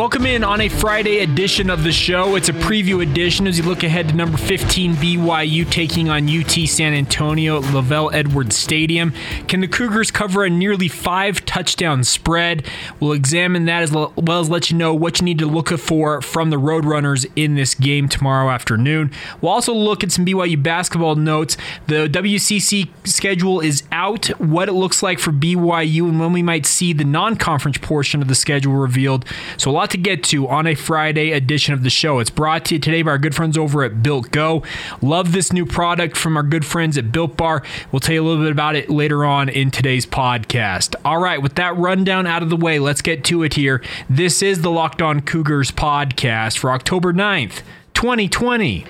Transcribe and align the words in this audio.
Welcome 0.00 0.24
in 0.24 0.44
on 0.44 0.62
a 0.62 0.70
Friday 0.70 1.18
edition 1.18 1.68
of 1.68 1.84
the 1.84 1.92
show. 1.92 2.34
It's 2.34 2.48
a 2.48 2.54
preview 2.54 3.02
edition 3.02 3.46
as 3.46 3.58
you 3.58 3.64
look 3.64 3.82
ahead 3.82 4.08
to 4.08 4.14
number 4.14 4.38
15 4.38 4.94
BYU 4.94 5.70
taking 5.70 6.08
on 6.08 6.26
UT 6.26 6.52
San 6.66 6.94
Antonio 6.94 7.58
at 7.58 7.64
LaVell 7.64 8.10
Edwards 8.14 8.56
Stadium. 8.56 9.12
Can 9.46 9.60
the 9.60 9.68
Cougars 9.68 10.10
cover 10.10 10.42
a 10.42 10.48
nearly 10.48 10.88
five 10.88 11.44
touchdown 11.44 12.02
spread? 12.02 12.66
We'll 12.98 13.12
examine 13.12 13.66
that 13.66 13.82
as 13.82 13.92
well 13.92 14.14
as 14.40 14.48
let 14.48 14.70
you 14.70 14.78
know 14.78 14.94
what 14.94 15.20
you 15.20 15.26
need 15.26 15.38
to 15.40 15.46
look 15.46 15.68
for 15.68 16.22
from 16.22 16.48
the 16.48 16.56
Roadrunners 16.56 17.30
in 17.36 17.54
this 17.54 17.74
game 17.74 18.08
tomorrow 18.08 18.48
afternoon. 18.48 19.12
We'll 19.42 19.52
also 19.52 19.74
look 19.74 20.02
at 20.02 20.12
some 20.12 20.24
BYU 20.24 20.62
basketball 20.62 21.16
notes. 21.16 21.58
The 21.88 22.08
WCC 22.08 22.88
schedule 23.04 23.60
is 23.60 23.82
out, 23.92 24.28
what 24.40 24.70
it 24.70 24.72
looks 24.72 25.02
like 25.02 25.18
for 25.18 25.30
BYU, 25.30 26.08
and 26.08 26.18
when 26.18 26.32
we 26.32 26.42
might 26.42 26.64
see 26.64 26.94
the 26.94 27.04
non 27.04 27.36
conference 27.36 27.76
portion 27.76 28.22
of 28.22 28.28
the 28.28 28.34
schedule 28.34 28.72
revealed. 28.72 29.26
So, 29.58 29.70
a 29.70 29.74
to 29.90 29.98
get 29.98 30.24
to 30.24 30.48
on 30.48 30.66
a 30.66 30.74
Friday 30.74 31.32
edition 31.32 31.74
of 31.74 31.82
the 31.82 31.90
show. 31.90 32.18
It's 32.18 32.30
brought 32.30 32.64
to 32.66 32.74
you 32.74 32.80
today 32.80 33.02
by 33.02 33.12
our 33.12 33.18
good 33.18 33.34
friends 33.34 33.56
over 33.56 33.84
at 33.84 34.02
Built 34.02 34.30
Go. 34.30 34.62
Love 35.02 35.32
this 35.32 35.52
new 35.52 35.66
product 35.66 36.16
from 36.16 36.36
our 36.36 36.42
good 36.42 36.64
friends 36.64 36.96
at 36.98 37.12
Built 37.12 37.36
Bar. 37.36 37.62
We'll 37.92 38.00
tell 38.00 38.14
you 38.14 38.22
a 38.22 38.26
little 38.26 38.42
bit 38.42 38.52
about 38.52 38.76
it 38.76 38.90
later 38.90 39.24
on 39.24 39.48
in 39.48 39.70
today's 39.70 40.06
podcast. 40.06 40.94
All 41.04 41.20
right, 41.20 41.40
with 41.42 41.54
that 41.56 41.76
rundown 41.76 42.26
out 42.26 42.42
of 42.42 42.50
the 42.50 42.56
way, 42.56 42.78
let's 42.78 43.02
get 43.02 43.24
to 43.24 43.42
it 43.42 43.54
here. 43.54 43.82
This 44.08 44.42
is 44.42 44.62
the 44.62 44.70
Locked 44.70 45.02
On 45.02 45.20
Cougars 45.20 45.70
podcast 45.70 46.58
for 46.58 46.70
October 46.70 47.12
9th, 47.12 47.62
2020. 47.94 48.86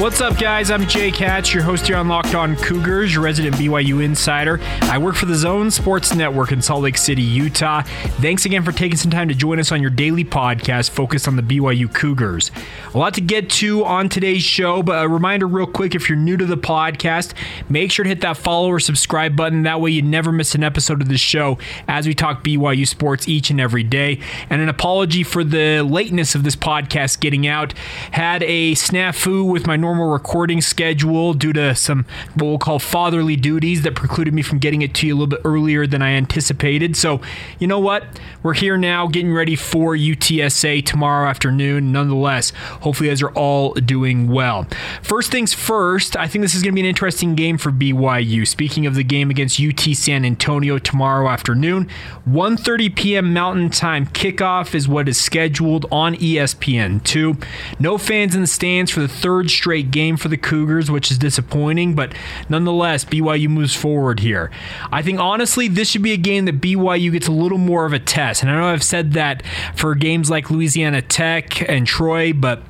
What's 0.00 0.22
up, 0.22 0.38
guys? 0.38 0.70
I'm 0.70 0.86
Jay 0.88 1.10
Hatch, 1.10 1.52
your 1.52 1.62
host 1.62 1.86
here 1.86 1.96
on 1.96 2.08
Locked 2.08 2.34
On 2.34 2.56
Cougars, 2.56 3.12
your 3.12 3.22
resident 3.22 3.56
BYU 3.56 4.02
insider. 4.02 4.58
I 4.84 4.96
work 4.96 5.14
for 5.14 5.26
the 5.26 5.34
Zone 5.34 5.70
Sports 5.70 6.14
Network 6.14 6.52
in 6.52 6.62
Salt 6.62 6.84
Lake 6.84 6.96
City, 6.96 7.20
Utah. 7.20 7.82
Thanks 8.22 8.46
again 8.46 8.64
for 8.64 8.72
taking 8.72 8.96
some 8.96 9.10
time 9.10 9.28
to 9.28 9.34
join 9.34 9.58
us 9.58 9.70
on 9.72 9.82
your 9.82 9.90
daily 9.90 10.24
podcast 10.24 10.88
focused 10.88 11.28
on 11.28 11.36
the 11.36 11.42
BYU 11.42 11.92
Cougars. 11.92 12.50
A 12.94 12.98
lot 12.98 13.12
to 13.12 13.20
get 13.20 13.50
to 13.50 13.84
on 13.84 14.08
today's 14.08 14.42
show, 14.42 14.82
but 14.82 15.04
a 15.04 15.06
reminder, 15.06 15.46
real 15.46 15.66
quick 15.66 15.94
if 15.94 16.08
you're 16.08 16.16
new 16.16 16.38
to 16.38 16.46
the 16.46 16.56
podcast, 16.56 17.34
make 17.68 17.92
sure 17.92 18.04
to 18.04 18.08
hit 18.08 18.22
that 18.22 18.38
follow 18.38 18.70
or 18.70 18.80
subscribe 18.80 19.36
button. 19.36 19.64
That 19.64 19.82
way, 19.82 19.90
you 19.90 20.00
never 20.00 20.32
miss 20.32 20.54
an 20.54 20.64
episode 20.64 21.02
of 21.02 21.08
the 21.08 21.18
show 21.18 21.58
as 21.88 22.06
we 22.06 22.14
talk 22.14 22.42
BYU 22.42 22.88
sports 22.88 23.28
each 23.28 23.50
and 23.50 23.60
every 23.60 23.82
day. 23.82 24.18
And 24.48 24.62
an 24.62 24.70
apology 24.70 25.24
for 25.24 25.44
the 25.44 25.82
lateness 25.82 26.34
of 26.34 26.42
this 26.42 26.56
podcast 26.56 27.20
getting 27.20 27.46
out. 27.46 27.74
Had 28.12 28.42
a 28.44 28.72
snafu 28.72 29.46
with 29.46 29.66
my 29.66 29.76
normal 29.76 29.89
normal 29.90 30.12
recording 30.12 30.60
schedule 30.60 31.34
due 31.34 31.52
to 31.52 31.74
some 31.74 32.06
what 32.34 32.46
we'll 32.46 32.58
call 32.58 32.78
fatherly 32.78 33.34
duties 33.34 33.82
that 33.82 33.96
precluded 33.96 34.32
me 34.32 34.40
from 34.40 34.60
getting 34.60 34.82
it 34.82 34.94
to 34.94 35.04
you 35.04 35.12
a 35.12 35.16
little 35.16 35.26
bit 35.26 35.40
earlier 35.44 35.84
than 35.84 36.00
I 36.00 36.10
anticipated. 36.10 36.96
So, 36.96 37.20
you 37.58 37.66
know 37.66 37.80
what? 37.80 38.04
We're 38.44 38.54
here 38.54 38.78
now 38.78 39.08
getting 39.08 39.34
ready 39.34 39.56
for 39.56 39.96
UTSA 39.96 40.86
tomorrow 40.86 41.28
afternoon. 41.28 41.90
Nonetheless, 41.90 42.50
hopefully, 42.82 43.08
you 43.08 43.10
guys 43.10 43.20
are 43.20 43.32
all 43.32 43.72
doing 43.72 44.28
well. 44.28 44.64
First 45.02 45.32
things 45.32 45.54
first, 45.54 46.16
I 46.16 46.28
think 46.28 46.42
this 46.42 46.54
is 46.54 46.62
going 46.62 46.72
to 46.72 46.76
be 46.76 46.82
an 46.82 46.86
interesting 46.86 47.34
game 47.34 47.58
for 47.58 47.72
BYU. 47.72 48.46
Speaking 48.46 48.86
of 48.86 48.94
the 48.94 49.02
game 49.02 49.28
against 49.28 49.60
UT 49.60 49.80
San 49.80 50.24
Antonio 50.24 50.78
tomorrow 50.78 51.28
afternoon, 51.28 51.88
1:30 52.28 52.94
p.m. 52.94 53.32
Mountain 53.32 53.70
Time 53.70 54.06
kickoff 54.06 54.72
is 54.72 54.86
what 54.86 55.08
is 55.08 55.20
scheduled 55.20 55.84
on 55.90 56.14
ESPN2. 56.14 57.44
No 57.80 57.98
fans 57.98 58.36
in 58.36 58.42
the 58.42 58.46
stands 58.46 58.92
for 58.92 59.00
the 59.00 59.08
third 59.08 59.50
straight 59.50 59.79
game 59.82 60.16
for 60.16 60.28
the 60.28 60.36
Cougars, 60.36 60.90
which 60.90 61.10
is 61.10 61.18
disappointing, 61.18 61.94
but 61.94 62.14
nonetheless, 62.48 63.04
BYU 63.04 63.48
moves 63.48 63.74
forward 63.74 64.20
here. 64.20 64.50
I 64.92 65.02
think 65.02 65.18
honestly, 65.18 65.68
this 65.68 65.88
should 65.90 66.02
be 66.02 66.12
a 66.12 66.18
game 66.18 66.44
that 66.46 66.60
BYU 66.60 67.12
gets 67.12 67.28
a 67.28 67.32
little 67.32 67.58
more 67.58 67.86
of 67.86 67.92
a 67.92 67.98
test. 67.98 68.42
And 68.42 68.50
I 68.50 68.54
know 68.56 68.66
I've 68.66 68.82
said 68.82 69.12
that 69.12 69.42
for 69.74 69.94
games 69.94 70.30
like 70.30 70.50
Louisiana 70.50 71.02
Tech 71.02 71.68
and 71.68 71.86
Troy, 71.86 72.32
but 72.32 72.62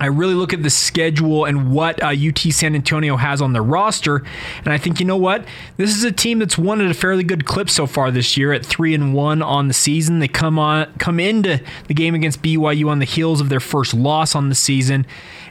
I 0.00 0.06
really 0.06 0.34
look 0.34 0.52
at 0.52 0.62
the 0.62 0.70
schedule 0.70 1.44
and 1.44 1.72
what 1.72 2.02
uh, 2.02 2.08
UT 2.08 2.38
San 2.38 2.74
Antonio 2.74 3.16
has 3.16 3.42
on 3.42 3.52
their 3.52 3.62
roster, 3.62 4.24
and 4.64 4.72
I 4.72 4.78
think 4.78 5.00
you 5.00 5.06
know 5.06 5.16
what, 5.16 5.44
this 5.76 5.96
is 5.96 6.04
a 6.04 6.12
team 6.12 6.38
that's 6.38 6.56
won 6.56 6.80
at 6.80 6.90
a 6.90 6.94
fairly 6.94 7.24
good 7.24 7.44
clip 7.44 7.68
so 7.68 7.86
far 7.86 8.10
this 8.10 8.36
year 8.36 8.52
at 8.52 8.64
three 8.64 8.94
and 8.94 9.12
one 9.12 9.42
on 9.42 9.66
the 9.66 9.74
season. 9.74 10.20
They 10.20 10.28
come 10.28 10.58
on 10.58 10.92
come 10.98 11.18
into 11.18 11.60
the 11.88 11.94
game 11.94 12.14
against 12.14 12.42
BYU 12.42 12.88
on 12.88 13.00
the 13.00 13.04
heels 13.04 13.40
of 13.40 13.48
their 13.48 13.60
first 13.60 13.92
loss 13.92 14.34
on 14.34 14.48
the 14.48 14.54
season, 14.54 15.04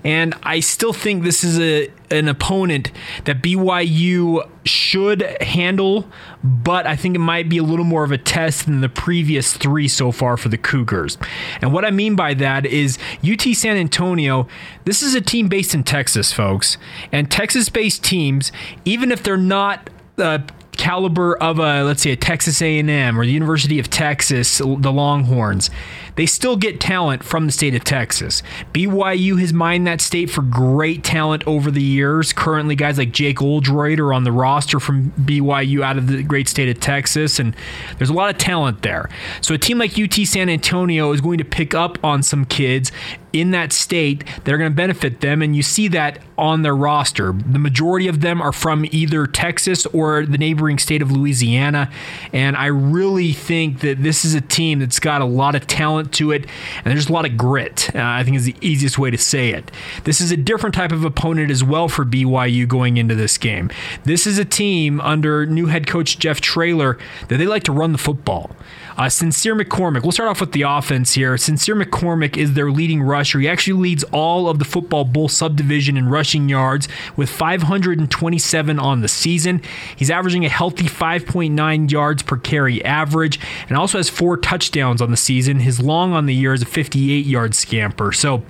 and 0.03 0.35
I 0.43 0.59
still 0.59 0.93
think 0.93 1.23
this 1.23 1.43
is 1.43 1.59
a 1.59 1.91
an 2.09 2.29
opponent 2.29 2.91
that 3.25 3.41
BYU 3.41 4.49
should 4.63 5.21
handle, 5.41 6.09
but 6.41 6.87
I 6.87 6.95
think 6.95 7.15
it 7.15 7.19
might 7.19 7.49
be 7.49 7.57
a 7.57 7.63
little 7.63 7.83
more 7.83 8.05
of 8.05 8.11
a 8.11 8.17
test 8.17 8.65
than 8.65 8.79
the 8.79 8.87
previous 8.87 9.57
three 9.57 9.89
so 9.89 10.13
far 10.13 10.37
for 10.37 10.47
the 10.47 10.57
Cougars. 10.57 11.17
And 11.61 11.73
what 11.73 11.83
I 11.83 11.91
mean 11.91 12.15
by 12.15 12.33
that 12.35 12.65
is 12.65 12.97
UT 13.29 13.41
San 13.41 13.75
Antonio, 13.75 14.47
this 14.85 15.01
is 15.01 15.15
a 15.15 15.21
team 15.21 15.49
based 15.49 15.73
in 15.73 15.83
Texas, 15.83 16.31
folks. 16.31 16.77
And 17.11 17.29
Texas 17.29 17.67
based 17.67 18.03
teams, 18.03 18.53
even 18.85 19.11
if 19.11 19.21
they're 19.21 19.35
not 19.35 19.89
uh, 20.17 20.39
caliber 20.77 21.35
of 21.37 21.59
a 21.59 21.83
let's 21.83 22.03
say 22.03 22.11
a 22.11 22.15
Texas 22.15 22.61
A&M 22.61 23.19
or 23.19 23.25
the 23.25 23.31
University 23.31 23.79
of 23.79 23.89
Texas, 23.89 24.59
the 24.59 24.91
Longhorns, 24.91 25.69
they 26.17 26.25
still 26.25 26.57
get 26.57 26.81
talent 26.81 27.23
from 27.23 27.45
the 27.45 27.51
state 27.51 27.73
of 27.73 27.83
Texas. 27.83 28.43
BYU 28.73 29.39
has 29.39 29.53
mined 29.53 29.87
that 29.87 30.01
state 30.01 30.29
for 30.29 30.41
great 30.41 31.03
talent 31.03 31.47
over 31.47 31.71
the 31.71 31.81
years. 31.81 32.33
Currently, 32.33 32.75
guys 32.75 32.97
like 32.97 33.11
Jake 33.11 33.41
Oldroyd 33.41 33.99
are 33.99 34.11
on 34.11 34.23
the 34.23 34.31
roster 34.31 34.79
from 34.79 35.11
BYU 35.11 35.81
out 35.81 35.97
of 35.97 36.07
the 36.07 36.23
great 36.23 36.49
state 36.49 36.69
of 36.69 36.79
Texas, 36.81 37.39
and 37.39 37.55
there's 37.97 38.09
a 38.09 38.13
lot 38.13 38.29
of 38.29 38.37
talent 38.37 38.81
there. 38.81 39.09
So 39.41 39.53
a 39.53 39.57
team 39.57 39.77
like 39.77 39.97
UT 39.97 40.13
San 40.13 40.49
Antonio 40.49 41.11
is 41.13 41.21
going 41.21 41.37
to 41.37 41.45
pick 41.45 41.73
up 41.73 42.03
on 42.03 42.23
some 42.23 42.45
kids 42.45 42.91
in 43.33 43.51
that 43.51 43.71
state 43.71 44.23
that 44.43 44.53
are 44.53 44.57
going 44.57 44.71
to 44.71 44.75
benefit 44.75 45.21
them. 45.21 45.41
And 45.41 45.55
you 45.55 45.61
see 45.61 45.87
that 45.89 46.19
on 46.37 46.61
their 46.61 46.75
roster. 46.75 47.33
The 47.33 47.59
majority 47.59 48.07
of 48.07 48.21
them 48.21 48.41
are 48.41 48.51
from 48.51 48.85
either 48.91 49.27
Texas 49.27 49.85
or 49.87 50.25
the 50.25 50.37
neighboring 50.37 50.79
state 50.79 51.01
of 51.01 51.11
Louisiana. 51.11 51.91
And 52.33 52.55
I 52.55 52.67
really 52.67 53.33
think 53.33 53.81
that 53.81 54.01
this 54.01 54.25
is 54.25 54.33
a 54.33 54.41
team 54.41 54.79
that's 54.79 54.99
got 54.99 55.21
a 55.21 55.25
lot 55.25 55.55
of 55.55 55.67
talent 55.67 56.06
to 56.13 56.31
it 56.31 56.45
and 56.83 56.93
there's 56.93 57.09
a 57.09 57.13
lot 57.13 57.25
of 57.25 57.37
grit. 57.37 57.93
Uh, 57.95 57.99
I 58.01 58.23
think 58.23 58.37
is 58.37 58.45
the 58.45 58.55
easiest 58.61 58.97
way 58.97 59.11
to 59.11 59.17
say 59.17 59.49
it. 59.49 59.71
This 60.03 60.21
is 60.21 60.31
a 60.31 60.37
different 60.37 60.75
type 60.75 60.91
of 60.91 61.03
opponent 61.03 61.51
as 61.51 61.63
well 61.63 61.87
for 61.87 62.05
BYU 62.05 62.67
going 62.67 62.97
into 62.97 63.15
this 63.15 63.37
game. 63.37 63.69
This 64.03 64.27
is 64.27 64.37
a 64.37 64.45
team 64.45 65.01
under 65.01 65.45
new 65.45 65.67
head 65.67 65.87
coach 65.87 66.19
Jeff 66.19 66.41
Traylor 66.41 66.97
that 67.27 67.37
they 67.37 67.47
like 67.47 67.63
to 67.63 67.71
run 67.71 67.91
the 67.91 67.97
football. 67.97 68.51
Uh, 68.97 69.07
Sincere 69.07 69.55
McCormick. 69.55 70.01
We'll 70.01 70.11
start 70.11 70.27
off 70.27 70.41
with 70.41 70.53
the 70.53 70.63
offense 70.63 71.13
here. 71.13 71.37
Sincere 71.37 71.75
McCormick 71.75 72.35
is 72.35 72.53
their 72.53 72.71
leading 72.71 73.03
rusher. 73.03 73.39
He 73.39 73.47
actually 73.47 73.79
leads 73.79 74.03
all 74.05 74.49
of 74.49 74.57
the 74.57 74.65
football 74.65 75.05
bowl 75.05 75.29
subdivision 75.29 75.97
in 75.97 76.09
rushing 76.09 76.49
yards 76.49 76.87
with 77.15 77.29
527 77.29 78.79
on 78.79 79.01
the 79.01 79.07
season. 79.07 79.61
He's 79.95 80.09
averaging 80.09 80.45
a 80.45 80.49
healthy 80.49 80.85
5.9 80.85 81.91
yards 81.91 82.23
per 82.23 82.37
carry 82.37 82.83
average 82.83 83.39
and 83.69 83.77
also 83.77 83.99
has 83.99 84.09
four 84.09 84.35
touchdowns 84.35 84.99
on 84.99 85.11
the 85.11 85.17
season. 85.17 85.59
His 85.59 85.79
long 85.79 86.13
on 86.13 86.25
the 86.25 86.33
year 86.33 86.53
is 86.53 86.63
a 86.63 86.65
58 86.65 87.25
yard 87.25 87.53
scamper. 87.53 88.11
So, 88.11 88.43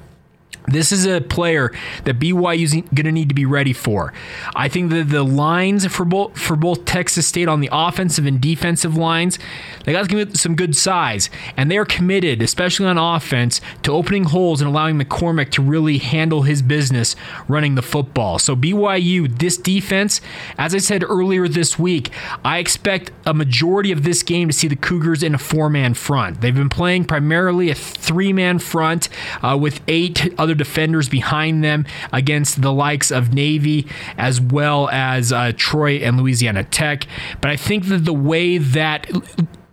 this 0.68 0.92
is 0.92 1.06
a 1.06 1.22
player 1.22 1.72
that 2.04 2.20
BYU 2.20 2.64
is 2.64 2.74
going 2.74 3.06
to 3.06 3.12
need 3.12 3.30
to 3.30 3.36
be 3.36 3.46
ready 3.46 3.72
for. 3.72 4.14
I 4.54 4.68
think 4.68 4.92
that 4.92 5.10
the 5.10 5.24
lines 5.24 5.86
for 5.88 6.04
both 6.04 6.38
for 6.38 6.58
both 6.58 6.84
Texas 6.84 7.26
State 7.26 7.48
on 7.48 7.62
the 7.62 7.70
offensive 7.72 8.26
and 8.26 8.42
defensive 8.42 8.98
lines, 8.98 9.40
they 9.86 9.94
got 9.94 10.36
some 10.36 10.56
good 10.56 10.76
size, 10.76 11.30
and 11.56 11.72
they 11.72 11.78
are 11.78 11.86
committed, 11.86 12.42
especially 12.42 12.86
on 12.86 12.98
offense, 12.98 13.62
to 13.84 13.94
opening 13.94 14.26
holes 14.26 14.60
and 14.60 14.70
allowing 14.70 15.00
McCormick 15.00 15.52
to 15.52 15.62
really 15.62 16.00
handle 16.00 16.42
his 16.42 16.62
business 16.62 17.16
running 17.48 17.76
the 17.76 17.82
football. 17.82 18.38
So 18.38 18.54
BYU, 18.54 19.40
this 19.40 19.56
defense, 19.56 20.20
as 20.58 20.76
I 20.76 20.80
said 20.80 21.02
earlier 21.04 21.48
this 21.48 21.80
week, 21.80 22.10
I 22.44 22.58
expect 22.58 23.12
a 23.26 23.34
majority 23.34 23.94
of 23.94 24.04
this 24.04 24.22
game 24.22 24.50
to 24.50 24.54
see 24.54 24.68
the 24.68 24.76
Cougars 24.76 25.24
in 25.24 25.34
a 25.34 25.38
four-man 25.38 25.94
front. 25.94 26.42
They've 26.42 26.54
been 26.54 26.68
playing 26.68 27.06
primarily 27.06 27.70
a 27.70 27.76
three-man 27.76 28.60
front 28.60 29.08
uh, 29.42 29.58
with 29.58 29.80
eight 29.88 30.38
other 30.38 30.57
defenders 30.58 31.10
behind 31.10 31.64
them 31.64 31.86
against 32.12 32.62
the 32.62 32.74
likes 32.74 33.12
of 33.12 33.34
Navy 33.34 33.88
as 34.18 34.42
well 34.42 34.90
as 34.90 35.32
uh, 35.32 35.54
Troy 35.56 35.98
and 35.98 36.18
Louisiana 36.18 36.64
Tech. 36.64 37.08
But 37.42 37.52
I 37.52 37.56
think 37.56 37.88
that 37.88 38.06
the 38.06 38.14
way 38.14 38.58
that 38.58 39.10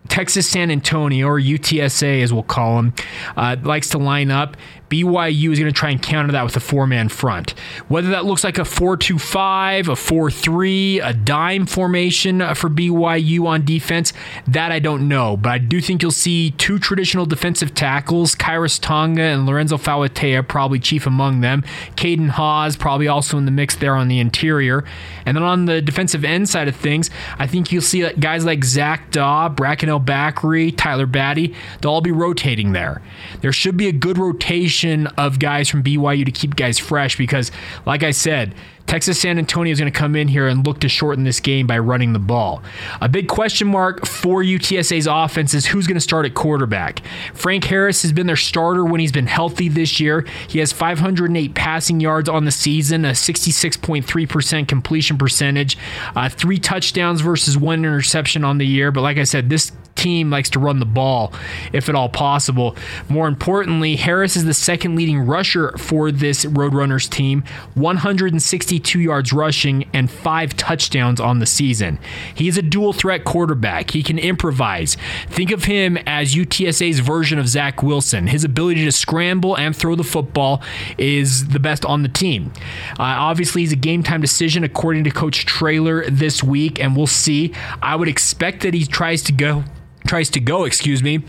Texas 0.09 0.49
San 0.49 0.71
Antonio, 0.71 1.27
or 1.27 1.41
UTSA 1.41 2.23
as 2.23 2.33
we'll 2.33 2.43
call 2.43 2.77
them, 2.77 2.95
uh, 3.37 3.57
likes 3.63 3.89
to 3.91 3.99
line 3.99 4.31
up. 4.31 4.57
BYU 4.95 5.51
is 5.51 5.59
going 5.59 5.73
to 5.73 5.77
try 5.77 5.91
and 5.91 6.01
counter 6.01 6.31
that 6.31 6.45
with 6.45 6.57
a 6.57 6.61
four 6.61 6.87
man 6.87 7.09
front. 7.09 7.51
Whether 7.89 8.11
that 8.11 8.25
looks 8.25 8.45
like 8.45 8.59
a 8.59 8.65
4 8.65 8.97
2 8.97 9.19
5, 9.19 9.89
a 9.89 9.97
4 9.97 10.31
3, 10.31 11.01
a 11.01 11.13
dime 11.13 11.67
formation 11.67 12.41
uh, 12.41 12.55
for 12.55 12.71
BYU 12.71 13.45
on 13.47 13.65
defense, 13.65 14.13
that 14.47 14.71
I 14.71 14.79
don't 14.79 15.09
know. 15.09 15.37
But 15.37 15.51
I 15.51 15.59
do 15.59 15.81
think 15.81 16.01
you'll 16.01 16.13
see 16.13 16.53
two 16.53 16.79
traditional 16.79 17.27
defensive 17.27 17.75
tackles, 17.75 18.37
Khyiris 18.37 18.81
Tonga 18.81 19.23
and 19.23 19.47
Lorenzo 19.47 19.77
Fauatea, 19.79 20.47
probably 20.47 20.79
chief 20.79 21.09
among 21.09 21.41
them. 21.41 21.63
Caden 21.97 22.29
Haws, 22.29 22.77
probably 22.77 23.09
also 23.09 23.37
in 23.37 23.47
the 23.47 23.51
mix 23.51 23.75
there 23.75 23.97
on 23.97 24.07
the 24.07 24.21
interior. 24.21 24.85
And 25.27 25.37
then 25.37 25.43
on 25.43 25.65
the 25.65 25.83
defensive 25.83 26.25
end 26.25 26.49
side 26.49 26.69
of 26.69 26.77
things, 26.77 27.11
I 27.39 27.49
think 27.49 27.73
you'll 27.73 27.83
see 27.83 28.05
uh, 28.05 28.13
guys 28.21 28.45
like 28.45 28.63
Zac 28.65 29.11
Dawe, 29.11 29.49
Bracken 29.49 29.89
El 29.89 30.01
Bakri, 30.01 30.73
Tyler 30.77 31.07
Batty, 31.07 31.53
they'll 31.81 31.93
all 31.93 32.01
be 32.01 32.13
rotating 32.13 32.73
there. 32.73 33.03
There 33.41 33.53
should 33.53 33.77
be 33.77 33.89
a 33.89 33.93
good 33.93 34.19
rotation 34.19 34.84
of 35.17 35.39
guys 35.39 35.69
from 35.69 35.83
BYU 35.83 36.25
to 36.25 36.31
keep 36.31 36.57
guys 36.57 36.79
fresh 36.79 37.17
because, 37.17 37.51
like 37.87 38.03
I 38.03 38.11
said, 38.11 38.55
Texas 38.87 39.19
San 39.19 39.39
Antonio 39.39 39.73
is 39.73 39.81
going 39.81 39.91
to 39.91 39.99
come 39.99 40.15
in 40.15 40.29
here 40.29 40.47
and 40.47 40.65
look 40.67 40.81
to 40.81 40.89
shorten 40.89 41.25
this 41.25 41.41
game 41.41 41.67
by 41.67 41.79
running 41.79 42.13
the 42.13 42.19
ball. 42.19 42.63
A 43.01 43.09
big 43.09 43.29
question 43.29 43.69
mark 43.69 44.07
for 44.07 44.43
UTSA's 44.43 45.07
offense 45.07 45.55
is 45.55 45.67
who's 45.67 45.87
going 45.87 45.97
to 45.97 46.01
start 46.01 46.27
at 46.27 46.35
quarterback. 46.35 47.01
Frank 47.33 47.65
Harris 47.65 48.03
has 48.03 48.13
been 48.13 48.27
their 48.27 48.37
starter 48.37 48.85
when 48.85 49.01
he's 49.01 49.13
been 49.13 49.27
healthy 49.27 49.69
this 49.69 50.01
year. 50.01 50.27
He 50.49 50.59
has 50.59 50.73
508 50.73 51.55
passing 51.55 52.01
yards 52.01 52.29
on 52.29 52.45
the 52.45 52.51
season, 52.51 53.05
a 53.05 53.13
66.3% 53.13 54.69
completion 54.69 55.17
percentage, 55.17 55.79
uh, 56.15 56.29
three 56.29 56.59
touchdowns 56.59 57.23
versus 57.23 57.57
one 57.57 57.79
interception 57.81 58.45
on 58.45 58.59
the 58.59 58.67
year. 58.67 58.93
But 58.93 59.01
like 59.01 59.17
I 59.17 59.25
said, 59.25 59.49
this 59.49 59.73
team 59.95 60.31
likes 60.31 60.51
to 60.51 60.59
run 60.59 60.79
the 60.79 60.87
ball 60.87 61.33
if 61.73 61.89
at 61.89 61.95
all 61.95 62.09
possible. 62.09 62.77
More 63.09 63.29
importantly, 63.29 63.97
Harris 63.97 64.37
is 64.37 64.45
the 64.45 64.55
second 64.55 64.97
leading 64.97 65.21
rusher 65.21 65.77
for 65.79 66.11
this 66.11 66.45
Roadrunners 66.45 67.09
team, 67.09 67.45
162 67.75 69.01
yards 69.01 69.33
rushing 69.33 69.89
and 69.93 70.11
five 70.11 70.57
touchdowns 70.57 71.21
on 71.21 71.39
the 71.39 71.47
season. 71.47 71.99
He 72.35 72.49
is 72.49 72.59
a 72.59 72.63
dual 72.63 72.93
threat 72.93 73.25
quarterback. 73.25 73.91
He 73.91 74.03
can 74.03 74.19
improvise. 74.19 74.97
Think 75.29 75.51
of 75.51 75.65
him 75.65 75.99
as 76.07 76.35
UTSA's 76.35 77.01
version 77.01 77.39
of 77.39 77.49
Zach 77.49 77.83
Wilson. 77.83 78.27
His 78.27 78.45
ability 78.45 78.85
to 78.85 78.93
scramble 78.93 79.57
and 79.57 79.77
throw 79.77 79.95
the 79.95 80.05
football 80.05 80.63
is 80.99 81.49
the 81.49 81.61
best 81.61 81.85
on 81.85 82.03
the 82.03 82.09
team. 82.09 82.53
Uh, 82.93 83.03
obviously, 83.03 83.63
he's 83.63 83.73
a 83.73 83.77
game 83.77 84.03
time 84.03 84.21
decision 84.21 84.65
according 84.65 85.05
to 85.05 85.11
Coach 85.11 85.47
Traylor 85.47 86.09
this 86.11 86.43
week, 86.43 86.81
and 86.81 86.97
we'll 86.97 87.07
see. 87.07 87.53
I 87.83 87.97
would 87.97 88.09
expect 88.09 88.63
that 88.63 88.75
he 88.75 88.85
tries 88.85 89.23
to 89.25 89.33
go 89.33 89.65
tries 90.07 90.31
to 90.31 90.41
go, 90.41 90.65
excuse 90.65 91.03
me, 91.03 91.23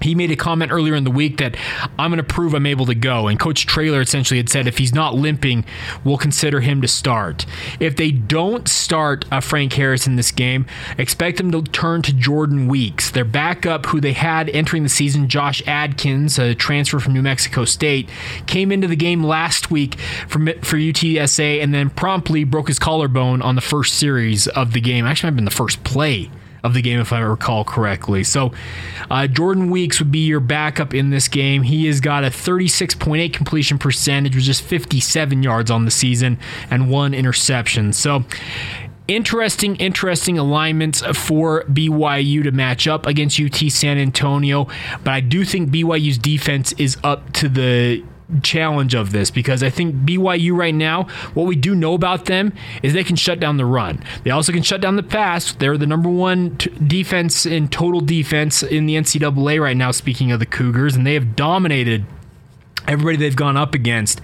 he 0.00 0.14
made 0.14 0.30
a 0.30 0.36
comment 0.36 0.72
earlier 0.72 0.94
in 0.94 1.04
the 1.04 1.10
week 1.10 1.38
that 1.38 1.56
I'm 1.98 2.10
going 2.10 2.18
to 2.18 2.22
prove 2.22 2.54
I'm 2.54 2.66
able 2.66 2.86
to 2.86 2.94
go. 2.94 3.28
And 3.28 3.38
Coach 3.38 3.66
Traylor 3.66 4.00
essentially 4.00 4.38
had 4.38 4.48
said 4.48 4.66
if 4.66 4.78
he's 4.78 4.94
not 4.94 5.14
limping, 5.14 5.64
we'll 6.04 6.18
consider 6.18 6.60
him 6.60 6.80
to 6.82 6.88
start. 6.88 7.46
If 7.80 7.96
they 7.96 8.10
don't 8.10 8.68
start 8.68 9.24
uh, 9.32 9.40
Frank 9.40 9.72
Harris 9.72 10.06
in 10.06 10.16
this 10.16 10.30
game, 10.30 10.66
expect 10.98 11.38
them 11.38 11.50
to 11.52 11.62
turn 11.62 12.02
to 12.02 12.12
Jordan 12.12 12.68
Weeks, 12.68 13.10
their 13.10 13.24
backup, 13.24 13.86
who 13.86 14.00
they 14.00 14.12
had 14.12 14.48
entering 14.50 14.82
the 14.82 14.88
season. 14.88 15.28
Josh 15.28 15.62
Adkins, 15.66 16.38
a 16.38 16.54
transfer 16.54 17.00
from 17.00 17.14
New 17.14 17.22
Mexico 17.22 17.64
State, 17.64 18.08
came 18.46 18.70
into 18.70 18.86
the 18.86 18.96
game 18.96 19.24
last 19.24 19.70
week 19.70 19.98
for, 20.28 20.38
for 20.62 20.76
UTSA 20.76 21.62
and 21.62 21.72
then 21.74 21.90
promptly 21.90 22.44
broke 22.44 22.68
his 22.68 22.78
collarbone 22.78 23.42
on 23.42 23.54
the 23.54 23.60
first 23.60 23.94
series 23.94 24.46
of 24.48 24.72
the 24.72 24.80
game. 24.80 25.06
Actually, 25.06 25.26
might 25.26 25.30
have 25.30 25.36
been 25.36 25.44
the 25.46 25.50
first 25.50 25.82
play 25.84 26.30
of 26.66 26.74
the 26.74 26.82
game, 26.82 27.00
if 27.00 27.12
I 27.12 27.20
recall 27.20 27.64
correctly. 27.64 28.24
So, 28.24 28.52
uh, 29.10 29.26
Jordan 29.26 29.70
Weeks 29.70 29.98
would 29.98 30.10
be 30.10 30.26
your 30.26 30.40
backup 30.40 30.92
in 30.92 31.10
this 31.10 31.28
game. 31.28 31.62
He 31.62 31.86
has 31.86 32.00
got 32.00 32.24
a 32.24 32.28
36.8 32.28 33.32
completion 33.32 33.78
percentage 33.78 34.34
with 34.34 34.44
just 34.44 34.62
57 34.62 35.42
yards 35.42 35.70
on 35.70 35.84
the 35.84 35.90
season 35.90 36.38
and 36.70 36.90
one 36.90 37.14
interception. 37.14 37.92
So, 37.92 38.24
interesting, 39.08 39.76
interesting 39.76 40.38
alignments 40.38 41.00
for 41.16 41.62
BYU 41.64 42.42
to 42.42 42.50
match 42.50 42.88
up 42.88 43.06
against 43.06 43.40
UT 43.40 43.56
San 43.70 43.98
Antonio. 43.98 44.66
But 45.04 45.12
I 45.12 45.20
do 45.20 45.44
think 45.44 45.70
BYU's 45.70 46.18
defense 46.18 46.72
is 46.72 46.96
up 47.02 47.32
to 47.34 47.48
the 47.48 48.04
challenge 48.42 48.94
of 48.94 49.12
this 49.12 49.30
because 49.30 49.62
I 49.62 49.70
think 49.70 49.94
BYU 49.94 50.56
right 50.56 50.74
now, 50.74 51.04
what 51.34 51.46
we 51.46 51.56
do 51.56 51.74
know 51.74 51.94
about 51.94 52.24
them 52.26 52.52
is 52.82 52.92
they 52.92 53.04
can 53.04 53.16
shut 53.16 53.40
down 53.40 53.56
the 53.56 53.64
run. 53.64 54.02
They 54.24 54.30
also 54.30 54.52
can 54.52 54.62
shut 54.62 54.80
down 54.80 54.96
the 54.96 55.02
pass. 55.02 55.52
They're 55.52 55.78
the 55.78 55.86
number 55.86 56.08
one 56.08 56.56
t- 56.56 56.70
defense 56.86 57.46
in 57.46 57.68
total 57.68 58.00
defense 58.00 58.62
in 58.62 58.86
the 58.86 58.96
NCAA 58.96 59.60
right 59.60 59.76
now, 59.76 59.90
speaking 59.90 60.32
of 60.32 60.40
the 60.40 60.46
Cougars, 60.46 60.96
and 60.96 61.06
they 61.06 61.14
have 61.14 61.36
dominated 61.36 62.04
everybody 62.88 63.16
they've 63.16 63.36
gone 63.36 63.56
up 63.56 63.74
against. 63.74 64.20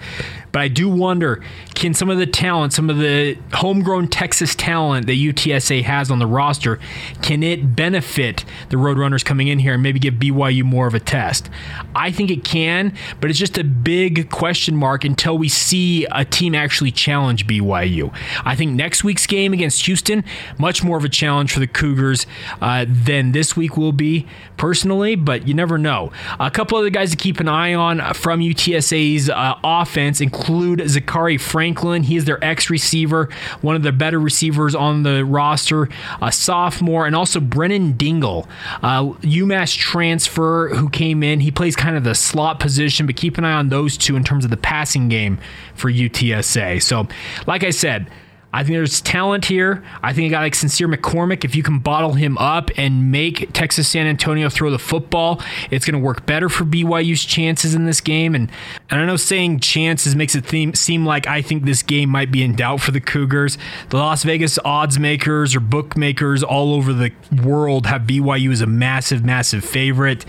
But 0.53 0.61
I 0.61 0.67
do 0.69 0.87
wonder 0.87 1.41
can 1.73 1.93
some 1.93 2.09
of 2.09 2.19
the 2.19 2.27
talent, 2.27 2.73
some 2.73 2.89
of 2.89 2.99
the 2.99 3.37
homegrown 3.53 4.07
Texas 4.07 4.53
talent 4.55 5.07
that 5.07 5.13
UTSA 5.13 5.83
has 5.83 6.11
on 6.11 6.19
the 6.19 6.27
roster, 6.27 6.79
can 7.23 7.41
it 7.41 7.75
benefit 7.75 8.45
the 8.69 8.77
Roadrunners 8.77 9.25
coming 9.25 9.47
in 9.47 9.57
here 9.59 9.73
and 9.73 9.83
maybe 9.83 9.99
give 9.99 10.13
BYU 10.13 10.63
more 10.63 10.85
of 10.85 10.93
a 10.93 10.99
test? 10.99 11.49
I 11.95 12.11
think 12.11 12.29
it 12.29 12.43
can, 12.43 12.95
but 13.19 13.31
it's 13.31 13.39
just 13.39 13.57
a 13.57 13.63
big 13.63 14.29
question 14.29 14.75
mark 14.75 15.03
until 15.03 15.37
we 15.37 15.49
see 15.49 16.05
a 16.11 16.23
team 16.23 16.53
actually 16.53 16.91
challenge 16.91 17.47
BYU. 17.47 18.15
I 18.45 18.55
think 18.55 18.73
next 18.73 19.03
week's 19.03 19.25
game 19.25 19.53
against 19.53 19.85
Houston, 19.87 20.23
much 20.59 20.83
more 20.83 20.97
of 20.97 21.03
a 21.03 21.09
challenge 21.09 21.51
for 21.51 21.59
the 21.59 21.67
Cougars 21.67 22.27
uh, 22.61 22.85
than 22.87 23.31
this 23.31 23.57
week 23.57 23.75
will 23.75 23.91
be, 23.91 24.27
personally, 24.57 25.15
but 25.15 25.47
you 25.47 25.55
never 25.55 25.79
know. 25.79 26.11
A 26.39 26.51
couple 26.51 26.77
other 26.77 26.91
guys 26.91 27.09
to 27.09 27.17
keep 27.17 27.39
an 27.39 27.47
eye 27.47 27.73
on 27.73 28.13
from 28.13 28.39
UTSA's 28.39 29.31
uh, 29.31 29.55
offense, 29.63 30.21
including 30.21 30.42
include 30.43 30.79
Zakhari 30.79 31.39
Franklin. 31.39 32.03
He 32.03 32.17
is 32.17 32.25
their 32.25 32.43
X 32.43 32.69
receiver, 32.69 33.29
one 33.61 33.77
of 33.77 33.83
the 33.83 33.93
better 33.93 34.19
receivers 34.19 34.75
on 34.75 35.03
the 35.03 35.23
roster, 35.23 35.87
a 36.21 36.33
sophomore, 36.33 37.05
and 37.07 37.15
also 37.15 37.39
Brennan 37.39 37.93
Dingle, 37.93 38.47
UMass 38.81 39.77
transfer 39.77 40.69
who 40.75 40.89
came 40.89 41.23
in. 41.23 41.39
He 41.39 41.49
plays 41.49 41.77
kind 41.77 41.95
of 41.95 42.03
the 42.03 42.13
slot 42.13 42.59
position, 42.59 43.05
but 43.05 43.15
keep 43.15 43.37
an 43.37 43.45
eye 43.45 43.53
on 43.53 43.69
those 43.69 43.97
two 43.97 44.17
in 44.17 44.23
terms 44.25 44.43
of 44.43 44.51
the 44.51 44.57
passing 44.57 45.07
game 45.07 45.39
for 45.75 45.89
UTSA. 45.89 46.81
So, 46.81 47.07
like 47.47 47.63
I 47.63 47.69
said, 47.69 48.09
I 48.53 48.63
think 48.63 48.75
there's 48.75 49.01
talent 49.01 49.45
here. 49.45 49.83
I 50.03 50.13
think 50.13 50.27
a 50.27 50.31
guy 50.31 50.41
like 50.41 50.53
Sincere 50.53 50.87
McCormick, 50.87 51.43
if 51.43 51.55
you 51.55 51.63
can 51.63 51.79
bottle 51.79 52.13
him 52.13 52.37
up 52.37 52.69
and 52.77 53.11
make 53.11 53.51
Texas 53.51 53.87
San 53.87 54.05
Antonio 54.05 54.47
throw 54.47 54.69
the 54.69 54.77
football, 54.77 55.41
it's 55.71 55.85
going 55.87 55.99
to 55.99 56.05
work 56.05 56.27
better 56.27 56.49
for 56.49 56.63
BYU's 56.63 57.25
chances 57.25 57.73
in 57.73 57.85
this 57.85 57.99
game. 57.99 58.35
And, 58.35 58.51
and 58.91 59.01
I 59.01 59.05
know 59.05 59.15
saying 59.15 59.61
chances 59.61 60.15
makes 60.15 60.35
it 60.35 60.45
theme, 60.45 60.75
seem 60.75 61.03
like 61.03 61.25
I 61.25 61.41
think 61.41 61.63
this 61.63 61.81
game 61.81 62.09
might 62.09 62.31
be 62.31 62.43
in 62.43 62.55
doubt 62.55 62.81
for 62.81 62.91
the 62.91 63.01
Cougars. 63.01 63.57
The 63.89 63.97
Las 63.97 64.23
Vegas 64.23 64.59
odds 64.63 64.99
makers 64.99 65.55
or 65.55 65.59
bookmakers 65.59 66.43
all 66.43 66.75
over 66.75 66.93
the 66.93 67.11
world 67.43 67.87
have 67.87 68.03
BYU 68.03 68.51
as 68.51 68.61
a 68.61 68.67
massive, 68.67 69.25
massive 69.25 69.65
favorite. 69.65 70.25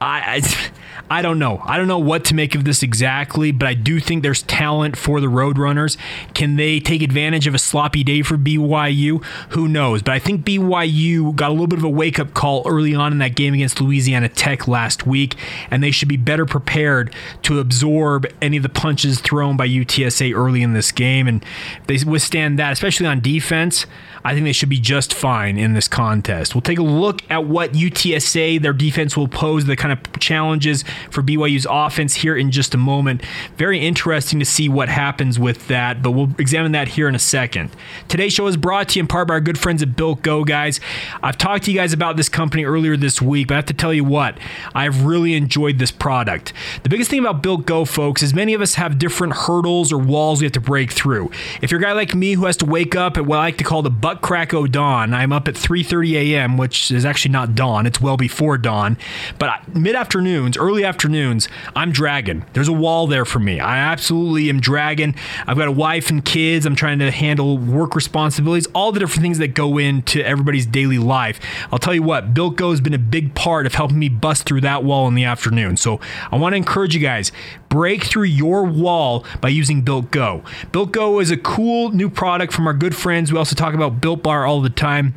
I, 0.00 0.36
I 0.36 0.70
I 1.08 1.22
don't 1.22 1.38
know. 1.38 1.62
I 1.64 1.78
don't 1.78 1.86
know 1.86 1.98
what 1.98 2.24
to 2.26 2.34
make 2.34 2.56
of 2.56 2.64
this 2.64 2.82
exactly, 2.82 3.52
but 3.52 3.68
I 3.68 3.74
do 3.74 4.00
think 4.00 4.24
there's 4.24 4.42
talent 4.42 4.96
for 4.96 5.20
the 5.20 5.28
Roadrunners. 5.28 5.96
Can 6.34 6.56
they 6.56 6.80
take 6.80 7.00
advantage 7.00 7.46
of 7.46 7.54
a 7.54 7.58
sloppy 7.58 8.02
day 8.02 8.22
for 8.22 8.36
BYU? 8.36 9.24
Who 9.50 9.68
knows? 9.68 10.02
But 10.02 10.14
I 10.14 10.18
think 10.18 10.44
BYU 10.44 11.34
got 11.36 11.50
a 11.50 11.52
little 11.52 11.68
bit 11.68 11.78
of 11.78 11.84
a 11.84 11.88
wake 11.88 12.18
up 12.18 12.34
call 12.34 12.64
early 12.66 12.92
on 12.92 13.12
in 13.12 13.18
that 13.18 13.36
game 13.36 13.54
against 13.54 13.80
Louisiana 13.80 14.28
Tech 14.28 14.66
last 14.66 15.06
week, 15.06 15.36
and 15.70 15.80
they 15.80 15.92
should 15.92 16.08
be 16.08 16.16
better 16.16 16.44
prepared 16.44 17.14
to 17.42 17.60
absorb 17.60 18.26
any 18.42 18.56
of 18.56 18.64
the 18.64 18.68
punches 18.68 19.20
thrown 19.20 19.56
by 19.56 19.68
UTSA 19.68 20.34
early 20.34 20.62
in 20.62 20.72
this 20.72 20.90
game. 20.90 21.28
And 21.28 21.44
if 21.80 21.86
they 21.86 22.10
withstand 22.10 22.58
that, 22.58 22.72
especially 22.72 23.06
on 23.06 23.20
defense. 23.20 23.86
I 24.26 24.34
think 24.34 24.42
they 24.42 24.52
should 24.52 24.68
be 24.68 24.80
just 24.80 25.14
fine 25.14 25.56
in 25.56 25.74
this 25.74 25.86
contest. 25.86 26.52
We'll 26.52 26.62
take 26.62 26.80
a 26.80 26.82
look 26.82 27.22
at 27.30 27.44
what 27.44 27.74
UTSA, 27.74 28.60
their 28.60 28.72
defense 28.72 29.16
will 29.16 29.28
pose, 29.28 29.66
the 29.66 29.76
kind 29.86 29.98
of 29.98 30.20
challenges 30.20 30.84
for 31.10 31.22
BYU's 31.22 31.66
offense 31.68 32.14
here 32.14 32.36
in 32.36 32.50
just 32.50 32.74
a 32.74 32.78
moment. 32.78 33.22
Very 33.56 33.78
interesting 33.78 34.38
to 34.38 34.44
see 34.44 34.68
what 34.68 34.88
happens 34.88 35.38
with 35.38 35.68
that, 35.68 36.02
but 36.02 36.12
we'll 36.12 36.30
examine 36.38 36.72
that 36.72 36.88
here 36.88 37.08
in 37.08 37.14
a 37.14 37.20
second. 37.20 37.70
Today's 38.08 38.32
show 38.32 38.46
is 38.46 38.56
brought 38.56 38.90
to 38.90 38.98
you 38.98 39.02
in 39.02 39.06
part 39.06 39.28
by 39.28 39.34
our 39.34 39.40
good 39.40 39.58
friends 39.58 39.82
at 39.82 39.96
Built 39.96 40.22
Go, 40.22 40.44
guys. 40.44 40.80
I've 41.22 41.38
talked 41.38 41.64
to 41.64 41.72
you 41.72 41.78
guys 41.78 41.92
about 41.92 42.16
this 42.16 42.28
company 42.28 42.64
earlier 42.64 42.96
this 42.96 43.22
week, 43.22 43.48
but 43.48 43.54
I 43.54 43.56
have 43.58 43.66
to 43.66 43.74
tell 43.74 43.94
you 43.94 44.04
what, 44.04 44.38
I've 44.74 45.04
really 45.04 45.34
enjoyed 45.34 45.78
this 45.78 45.92
product. 45.92 46.52
The 46.82 46.88
biggest 46.88 47.10
thing 47.10 47.20
about 47.20 47.42
Built 47.42 47.66
Go, 47.66 47.84
folks, 47.84 48.22
is 48.22 48.34
many 48.34 48.54
of 48.54 48.60
us 48.60 48.74
have 48.74 48.98
different 48.98 49.34
hurdles 49.34 49.92
or 49.92 49.98
walls 49.98 50.40
we 50.40 50.46
have 50.46 50.52
to 50.52 50.60
break 50.60 50.92
through. 50.92 51.30
If 51.62 51.70
you're 51.70 51.80
a 51.80 51.82
guy 51.82 51.92
like 51.92 52.14
me 52.14 52.32
who 52.32 52.46
has 52.46 52.56
to 52.58 52.66
wake 52.66 52.96
up 52.96 53.16
at 53.16 53.26
what 53.26 53.38
I 53.38 53.42
like 53.42 53.58
to 53.58 53.64
call 53.64 53.82
the 53.82 53.90
butt 53.90 54.20
crack 54.20 54.52
o' 54.52 54.66
dawn. 54.66 55.14
I'm 55.14 55.32
up 55.32 55.46
at 55.46 55.54
3:30 55.54 56.14
a.m., 56.14 56.56
which 56.56 56.90
is 56.90 57.04
actually 57.04 57.32
not 57.32 57.54
dawn; 57.54 57.86
it's 57.86 58.00
well 58.00 58.16
before 58.16 58.58
dawn. 58.58 58.96
But 59.38 59.60
mid 59.76 59.94
afternoons, 59.94 60.56
early 60.56 60.84
afternoons, 60.84 61.48
I'm 61.74 61.92
dragging. 61.92 62.44
There's 62.52 62.68
a 62.68 62.72
wall 62.72 63.06
there 63.06 63.24
for 63.24 63.38
me. 63.38 63.60
I 63.60 63.78
absolutely 63.78 64.48
am 64.48 64.60
dragging. 64.60 65.14
I've 65.46 65.56
got 65.56 65.68
a 65.68 65.72
wife 65.72 66.10
and 66.10 66.24
kids. 66.24 66.66
I'm 66.66 66.76
trying 66.76 66.98
to 67.00 67.10
handle 67.10 67.58
work 67.58 67.94
responsibilities, 67.94 68.66
all 68.74 68.92
the 68.92 69.00
different 69.00 69.22
things 69.22 69.38
that 69.38 69.48
go 69.48 69.78
into 69.78 70.24
everybody's 70.26 70.66
daily 70.66 70.98
life. 70.98 71.40
I'll 71.72 71.78
tell 71.78 71.94
you 71.94 72.02
what, 72.02 72.34
Built 72.34 72.56
Go 72.56 72.70
has 72.70 72.80
been 72.80 72.94
a 72.94 72.98
big 72.98 73.34
part 73.34 73.66
of 73.66 73.74
helping 73.74 73.98
me 73.98 74.08
bust 74.08 74.46
through 74.46 74.62
that 74.62 74.84
wall 74.84 75.08
in 75.08 75.14
the 75.14 75.24
afternoon. 75.24 75.76
So 75.76 76.00
I 76.30 76.36
want 76.36 76.52
to 76.52 76.56
encourage 76.56 76.94
you 76.94 77.00
guys 77.00 77.32
break 77.68 78.04
through 78.04 78.24
your 78.24 78.64
wall 78.64 79.24
by 79.40 79.48
using 79.48 79.82
Built 79.82 80.10
Go. 80.10 80.42
Built 80.72 80.92
Go 80.92 81.20
is 81.20 81.30
a 81.30 81.36
cool 81.36 81.90
new 81.90 82.08
product 82.08 82.52
from 82.52 82.66
our 82.66 82.74
good 82.74 82.94
friends. 82.94 83.32
We 83.32 83.38
also 83.38 83.54
talk 83.54 83.74
about 83.74 84.00
Built 84.00 84.22
Bar 84.22 84.46
all 84.46 84.60
the 84.60 84.70
time 84.70 85.14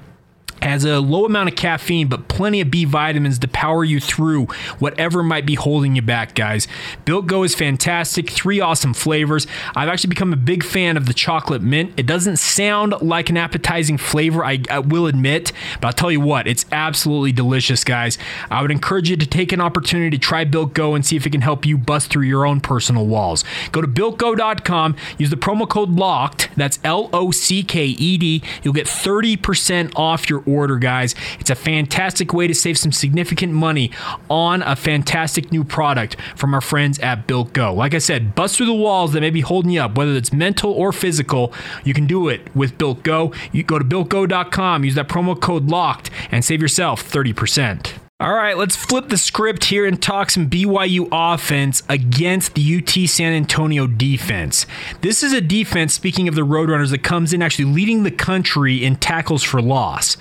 has 0.61 0.85
a 0.85 0.99
low 0.99 1.25
amount 1.25 1.49
of 1.49 1.55
caffeine, 1.55 2.07
but 2.07 2.27
plenty 2.27 2.61
of 2.61 2.71
B 2.71 2.85
vitamins 2.85 3.39
to 3.39 3.47
power 3.47 3.83
you 3.83 3.99
through 3.99 4.45
whatever 4.79 5.23
might 5.23 5.45
be 5.45 5.55
holding 5.55 5.95
you 5.95 6.01
back, 6.01 6.35
guys. 6.35 6.67
Built 7.05 7.27
Go 7.27 7.43
is 7.43 7.55
fantastic. 7.55 8.29
Three 8.29 8.59
awesome 8.59 8.93
flavors. 8.93 9.47
I've 9.75 9.89
actually 9.89 10.09
become 10.09 10.33
a 10.33 10.37
big 10.37 10.63
fan 10.63 10.97
of 10.97 11.05
the 11.05 11.13
chocolate 11.13 11.61
mint. 11.61 11.93
It 11.97 12.05
doesn't 12.05 12.37
sound 12.37 12.95
like 13.01 13.29
an 13.29 13.37
appetizing 13.37 13.97
flavor, 13.97 14.43
I, 14.43 14.59
I 14.69 14.79
will 14.79 15.07
admit, 15.07 15.51
but 15.81 15.87
I'll 15.87 15.93
tell 15.93 16.11
you 16.11 16.21
what, 16.21 16.47
it's 16.47 16.65
absolutely 16.71 17.31
delicious, 17.31 17.83
guys. 17.83 18.17
I 18.49 18.61
would 18.61 18.71
encourage 18.71 19.09
you 19.09 19.17
to 19.17 19.25
take 19.25 19.51
an 19.51 19.61
opportunity 19.61 20.17
to 20.17 20.17
try 20.17 20.43
Built 20.43 20.73
Go 20.73 20.95
and 20.95 21.05
see 21.05 21.15
if 21.15 21.25
it 21.25 21.31
can 21.31 21.41
help 21.41 21.65
you 21.65 21.77
bust 21.77 22.11
through 22.11 22.23
your 22.23 22.45
own 22.45 22.61
personal 22.61 23.05
walls. 23.05 23.43
Go 23.71 23.81
to 23.81 23.87
builtgo.com, 23.87 24.95
use 25.17 25.29
the 25.29 25.35
promo 25.35 25.67
code 25.67 25.89
LOCKED, 25.89 26.49
that's 26.55 26.79
L 26.83 27.09
O 27.13 27.31
C 27.31 27.63
K 27.63 27.85
E 27.85 28.17
D. 28.17 28.43
You'll 28.63 28.73
get 28.73 28.87
30% 28.87 29.93
off 29.95 30.29
your 30.29 30.43
order, 30.53 30.77
guys. 30.77 31.15
It's 31.39 31.49
a 31.49 31.55
fantastic 31.55 32.33
way 32.33 32.47
to 32.47 32.55
save 32.55 32.77
some 32.77 32.91
significant 32.91 33.53
money 33.53 33.91
on 34.29 34.61
a 34.63 34.75
fantastic 34.75 35.51
new 35.51 35.63
product 35.63 36.15
from 36.35 36.53
our 36.53 36.61
friends 36.61 36.99
at 36.99 37.27
Built 37.27 37.53
Go. 37.53 37.73
Like 37.73 37.93
I 37.93 37.99
said, 37.99 38.35
bust 38.35 38.57
through 38.57 38.65
the 38.65 38.73
walls 38.73 39.13
that 39.13 39.21
may 39.21 39.29
be 39.29 39.41
holding 39.41 39.71
you 39.71 39.81
up, 39.81 39.97
whether 39.97 40.13
it's 40.13 40.33
mental 40.33 40.71
or 40.71 40.91
physical. 40.91 41.53
You 41.83 41.93
can 41.93 42.07
do 42.07 42.27
it 42.27 42.53
with 42.55 42.77
Built 42.77 43.03
Go. 43.03 43.33
You 43.51 43.63
go 43.63 43.79
to 43.79 43.85
builtgo.com, 43.85 44.83
use 44.83 44.95
that 44.95 45.07
promo 45.07 45.39
code 45.39 45.67
LOCKED, 45.67 46.09
and 46.31 46.43
save 46.43 46.61
yourself 46.61 47.03
30%. 47.03 47.98
All 48.21 48.33
right, 48.33 48.57
let's 48.57 48.75
flip 48.75 49.07
the 49.07 49.17
script 49.17 49.63
here 49.63 49.85
and 49.85 50.01
talk 50.01 50.29
some 50.29 50.49
BYU 50.49 51.07
offense 51.09 51.83
against 51.87 52.53
the 52.53 52.77
UT 52.77 53.09
San 53.09 53.31
Antonio 53.31 53.87
defense. 53.87 54.65
This 54.99 55.23
is 55.23 55.31
a 55.31 55.39
defense, 55.39 55.93
speaking 55.93 56.27
of 56.27 56.35
the 56.35 56.45
Roadrunners, 56.45 56.89
that 56.89 57.01
comes 57.01 57.31
in 57.31 57.41
actually 57.41 57.71
leading 57.71 58.03
the 58.03 58.11
country 58.11 58.83
in 58.83 58.97
tackles 58.97 59.41
for 59.41 59.61
loss. 59.61 60.17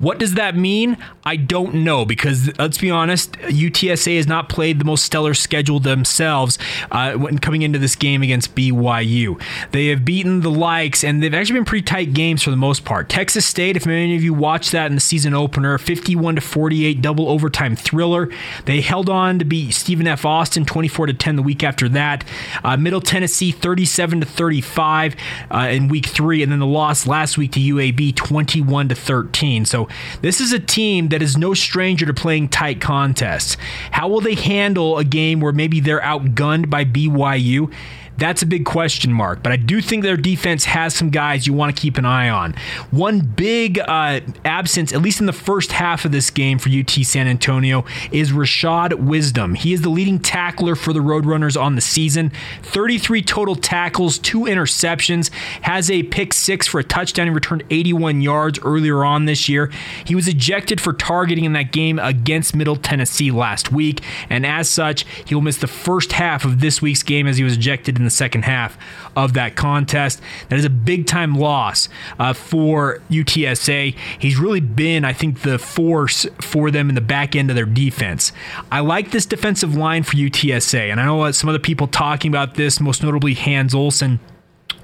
What 0.00 0.18
does 0.18 0.32
that 0.34 0.56
mean? 0.56 0.96
I 1.26 1.36
don't 1.36 1.74
know 1.74 2.06
because 2.06 2.56
let's 2.58 2.78
be 2.78 2.90
honest, 2.90 3.32
UTSA 3.32 4.16
has 4.16 4.26
not 4.26 4.48
played 4.48 4.78
the 4.78 4.84
most 4.86 5.04
stellar 5.04 5.34
schedule 5.34 5.78
themselves 5.78 6.58
uh, 6.90 7.12
when 7.12 7.38
coming 7.38 7.60
into 7.60 7.78
this 7.78 7.96
game 7.96 8.22
against 8.22 8.54
BYU. 8.54 9.38
They 9.72 9.88
have 9.88 10.02
beaten 10.02 10.40
the 10.40 10.50
likes, 10.50 11.04
and 11.04 11.22
they've 11.22 11.34
actually 11.34 11.58
been 11.58 11.66
pretty 11.66 11.84
tight 11.84 12.14
games 12.14 12.42
for 12.42 12.50
the 12.50 12.56
most 12.56 12.86
part. 12.86 13.10
Texas 13.10 13.44
State, 13.44 13.76
if 13.76 13.84
many 13.84 14.16
of 14.16 14.22
you 14.22 14.32
watched 14.32 14.72
that 14.72 14.86
in 14.86 14.94
the 14.94 15.02
season 15.02 15.34
opener, 15.34 15.76
51 15.76 16.36
to 16.36 16.40
48 16.40 17.02
double 17.02 17.28
overtime 17.28 17.76
thriller. 17.76 18.30
They 18.64 18.80
held 18.80 19.10
on 19.10 19.38
to 19.38 19.44
beat 19.44 19.74
Stephen 19.74 20.06
F. 20.06 20.24
Austin 20.24 20.64
24 20.64 21.08
to 21.08 21.12
10 21.12 21.36
the 21.36 21.42
week 21.42 21.62
after 21.62 21.90
that. 21.90 22.24
Uh, 22.64 22.78
Middle 22.78 23.02
Tennessee 23.02 23.52
37 23.52 24.20
to 24.20 24.26
35 24.26 25.14
uh, 25.50 25.58
in 25.70 25.88
week 25.88 26.06
three, 26.06 26.42
and 26.42 26.50
then 26.50 26.58
the 26.58 26.66
loss 26.66 27.06
last 27.06 27.36
week 27.36 27.52
to 27.52 27.60
UAB 27.60 28.16
21 28.16 28.88
to 28.88 28.94
13. 28.94 29.66
So 29.66 29.89
this 30.22 30.40
is 30.40 30.52
a 30.52 30.58
team 30.58 31.08
that 31.08 31.22
is 31.22 31.36
no 31.36 31.54
stranger 31.54 32.06
to 32.06 32.14
playing 32.14 32.48
tight 32.48 32.80
contests. 32.80 33.56
How 33.90 34.08
will 34.08 34.20
they 34.20 34.34
handle 34.34 34.98
a 34.98 35.04
game 35.04 35.40
where 35.40 35.52
maybe 35.52 35.80
they're 35.80 36.00
outgunned 36.00 36.70
by 36.70 36.84
BYU? 36.84 37.72
That's 38.20 38.42
a 38.42 38.46
big 38.46 38.66
question 38.66 39.14
mark, 39.14 39.42
but 39.42 39.50
I 39.50 39.56
do 39.56 39.80
think 39.80 40.02
their 40.02 40.18
defense 40.18 40.66
has 40.66 40.94
some 40.94 41.08
guys 41.08 41.46
you 41.46 41.54
want 41.54 41.74
to 41.74 41.80
keep 41.80 41.96
an 41.96 42.04
eye 42.04 42.28
on. 42.28 42.52
One 42.90 43.20
big 43.20 43.78
uh, 43.78 44.20
absence, 44.44 44.92
at 44.92 45.00
least 45.00 45.20
in 45.20 45.26
the 45.26 45.32
first 45.32 45.72
half 45.72 46.04
of 46.04 46.12
this 46.12 46.28
game 46.28 46.58
for 46.58 46.68
UT 46.68 46.90
San 46.90 47.26
Antonio, 47.26 47.86
is 48.12 48.30
Rashad 48.30 48.92
Wisdom. 48.92 49.54
He 49.54 49.72
is 49.72 49.80
the 49.80 49.88
leading 49.88 50.18
tackler 50.18 50.74
for 50.74 50.92
the 50.92 51.00
Roadrunners 51.00 51.58
on 51.58 51.76
the 51.76 51.80
season. 51.80 52.30
33 52.62 53.22
total 53.22 53.56
tackles, 53.56 54.18
two 54.18 54.40
interceptions, 54.40 55.30
has 55.62 55.90
a 55.90 56.02
pick 56.02 56.34
six 56.34 56.66
for 56.66 56.78
a 56.78 56.84
touchdown. 56.84 57.26
He 57.26 57.32
returned 57.32 57.64
81 57.70 58.20
yards 58.20 58.58
earlier 58.62 59.02
on 59.02 59.24
this 59.24 59.48
year. 59.48 59.72
He 60.04 60.14
was 60.14 60.28
ejected 60.28 60.78
for 60.78 60.92
targeting 60.92 61.44
in 61.46 61.54
that 61.54 61.72
game 61.72 61.98
against 61.98 62.54
Middle 62.54 62.76
Tennessee 62.76 63.30
last 63.30 63.72
week, 63.72 64.02
and 64.28 64.44
as 64.44 64.68
such, 64.68 65.06
he 65.24 65.34
will 65.34 65.40
miss 65.40 65.56
the 65.56 65.66
first 65.66 66.12
half 66.12 66.44
of 66.44 66.60
this 66.60 66.82
week's 66.82 67.02
game 67.02 67.26
as 67.26 67.38
he 67.38 67.44
was 67.44 67.54
ejected 67.54 67.96
in 67.96 68.04
the 68.04 68.09
second 68.10 68.44
half 68.44 68.78
of 69.16 69.34
that 69.34 69.56
contest. 69.56 70.20
That 70.48 70.58
is 70.58 70.64
a 70.64 70.70
big 70.70 71.06
time 71.06 71.34
loss 71.34 71.88
uh, 72.18 72.32
for 72.32 73.00
UTSA. 73.10 73.96
He's 74.18 74.38
really 74.38 74.60
been, 74.60 75.04
I 75.04 75.12
think, 75.12 75.42
the 75.42 75.58
force 75.58 76.26
for 76.40 76.70
them 76.70 76.88
in 76.88 76.94
the 76.94 77.00
back 77.00 77.34
end 77.34 77.50
of 77.50 77.56
their 77.56 77.66
defense. 77.66 78.32
I 78.70 78.80
like 78.80 79.10
this 79.10 79.26
defensive 79.26 79.74
line 79.74 80.02
for 80.02 80.16
UTSA, 80.16 80.90
and 80.90 81.00
I 81.00 81.04
know 81.04 81.30
some 81.32 81.48
other 81.50 81.58
people 81.58 81.86
talking 81.86 82.30
about 82.30 82.54
this, 82.54 82.80
most 82.80 83.02
notably 83.02 83.34
Hans 83.34 83.74
Olsen 83.74 84.20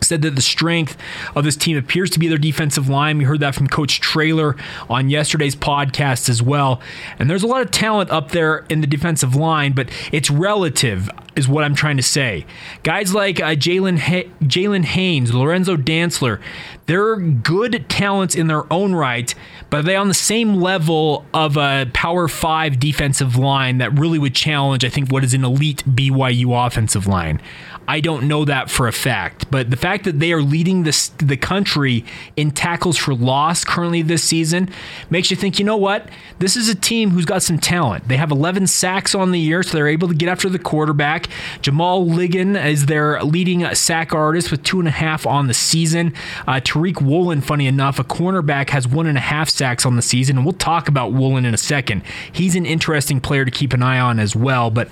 said 0.01 0.23
that 0.23 0.37
the 0.37 0.43
strength 0.43 0.97
of 1.35 1.45
this 1.45 1.57
team 1.57 1.77
appears 1.77 2.11
to 2.11 2.19
be 2.19 2.29
their 2.29 2.39
defensive 2.39 2.89
line. 2.89 3.19
We 3.19 3.25
heard 3.25 3.41
that 3.41 3.55
from 3.55 3.67
Coach 3.67 4.01
Traylor 4.01 4.57
on 4.89 5.11
yesterday's 5.11 5.57
podcast 5.57 6.29
as 6.29 6.43
well. 6.43 6.81
And 7.19 7.29
there's 7.29 7.43
a 7.43 7.47
lot 7.47 7.63
of 7.63 7.71
talent 7.71 8.11
up 8.11 8.31
there 8.31 8.65
in 8.69 8.81
the 8.81 8.87
defensive 8.87 9.35
line, 9.35 9.73
but 9.73 9.91
it's 10.13 10.31
relative, 10.31 11.11
is 11.35 11.49
what 11.49 11.65
I'm 11.65 11.75
trying 11.75 11.97
to 11.97 12.03
say. 12.03 12.47
Guys 12.83 13.15
like 13.15 13.41
uh, 13.41 13.55
Jalen 13.55 13.99
ha- 13.99 14.31
Jalen 14.43 14.85
Haynes, 14.85 15.35
Lorenzo 15.35 15.77
Dantzler, 15.77 16.41
they're 16.87 17.17
good 17.17 17.89
talents 17.89 18.35
in 18.35 18.47
their 18.47 18.71
own 18.73 18.95
right, 18.95 19.35
but 19.71 19.81
are 19.81 19.83
they 19.83 19.97
on 19.97 20.09
the 20.09 20.15
same 20.15 20.61
level 20.61 21.25
of 21.35 21.57
a 21.57 21.91
Power 21.93 22.29
Five 22.29 22.79
defensive 22.79 23.37
line 23.37 23.79
that 23.79 23.99
really 23.99 24.19
would 24.19 24.35
challenge, 24.35 24.85
I 24.85 24.89
think, 24.89 25.11
what 25.11 25.25
is 25.25 25.35
an 25.35 25.45
elite 25.45 25.83
BYU 25.87 26.67
offensive 26.67 27.07
line? 27.07 27.41
I 27.89 28.01
don't 28.01 28.27
know 28.27 28.45
that 28.45 28.71
for 28.71 28.89
a 28.89 28.93
fact, 28.93 29.51
but 29.51 29.71
the 29.71 29.77
fact 29.77 30.05
that 30.05 30.19
they 30.19 30.33
are 30.33 30.43
leading 30.43 30.83
the, 30.83 31.11
the 31.19 31.37
country 31.37 32.05
in 32.37 32.51
tackles 32.51 32.97
for 32.97 33.15
loss 33.15 33.65
currently 33.65 34.03
this 34.03 34.25
season 34.25 34.71
makes 35.09 35.31
you 35.31 35.37
think, 35.37 35.59
you 35.59 35.65
know 35.65 35.77
what? 35.77 36.09
This 36.39 36.57
is 36.57 36.69
a 36.69 36.75
team 36.75 37.11
who's 37.11 37.25
got 37.25 37.43
some 37.43 37.59
talent. 37.59 38.09
They 38.09 38.17
have 38.17 38.31
11 38.31 38.67
sacks 38.67 39.15
on 39.15 39.31
the 39.31 39.39
year, 39.39 39.63
so 39.63 39.77
they're 39.77 39.89
able 39.89 40.09
to 40.09 40.15
get 40.15 40.29
after 40.29 40.49
the 40.49 40.59
quarterback. 40.59 41.29
Jamal 41.63 42.05
Ligon 42.05 42.63
is 42.65 42.87
their 42.87 43.23
leading 43.23 43.65
sack 43.75 44.13
artist 44.13 44.51
with 44.51 44.63
two 44.63 44.81
and 44.81 44.89
a 44.89 44.93
half 44.93 45.27
on 45.27 45.47
the 45.47 45.55
season. 45.55 46.13
Uh, 46.47 46.55
Tariq 46.55 47.01
Woolen, 47.01 47.41
funny 47.41 47.67
enough, 47.67 47.99
a 47.99 48.05
cornerback, 48.05 48.71
has 48.71 48.89
one 48.89 49.07
and 49.07 49.17
a 49.17 49.21
half 49.21 49.49
sacks 49.49 49.87
on 49.87 49.97
the 49.97 50.03
season, 50.03 50.37
and 50.37 50.45
we'll 50.45 50.53
talk 50.55 50.89
about 50.89 51.13
Woolen 51.13 51.45
in 51.45 51.55
a 51.55 51.59
second. 51.59 52.03
He's 52.33 52.57
an 52.57 52.67
interesting 52.67 53.21
player 53.21 53.45
to 53.45 53.51
keep 53.51 53.73
an 53.73 53.83
eye 53.83 54.01
on 54.01 54.19
as 54.19 54.35
well, 54.35 54.71
but 54.71 54.89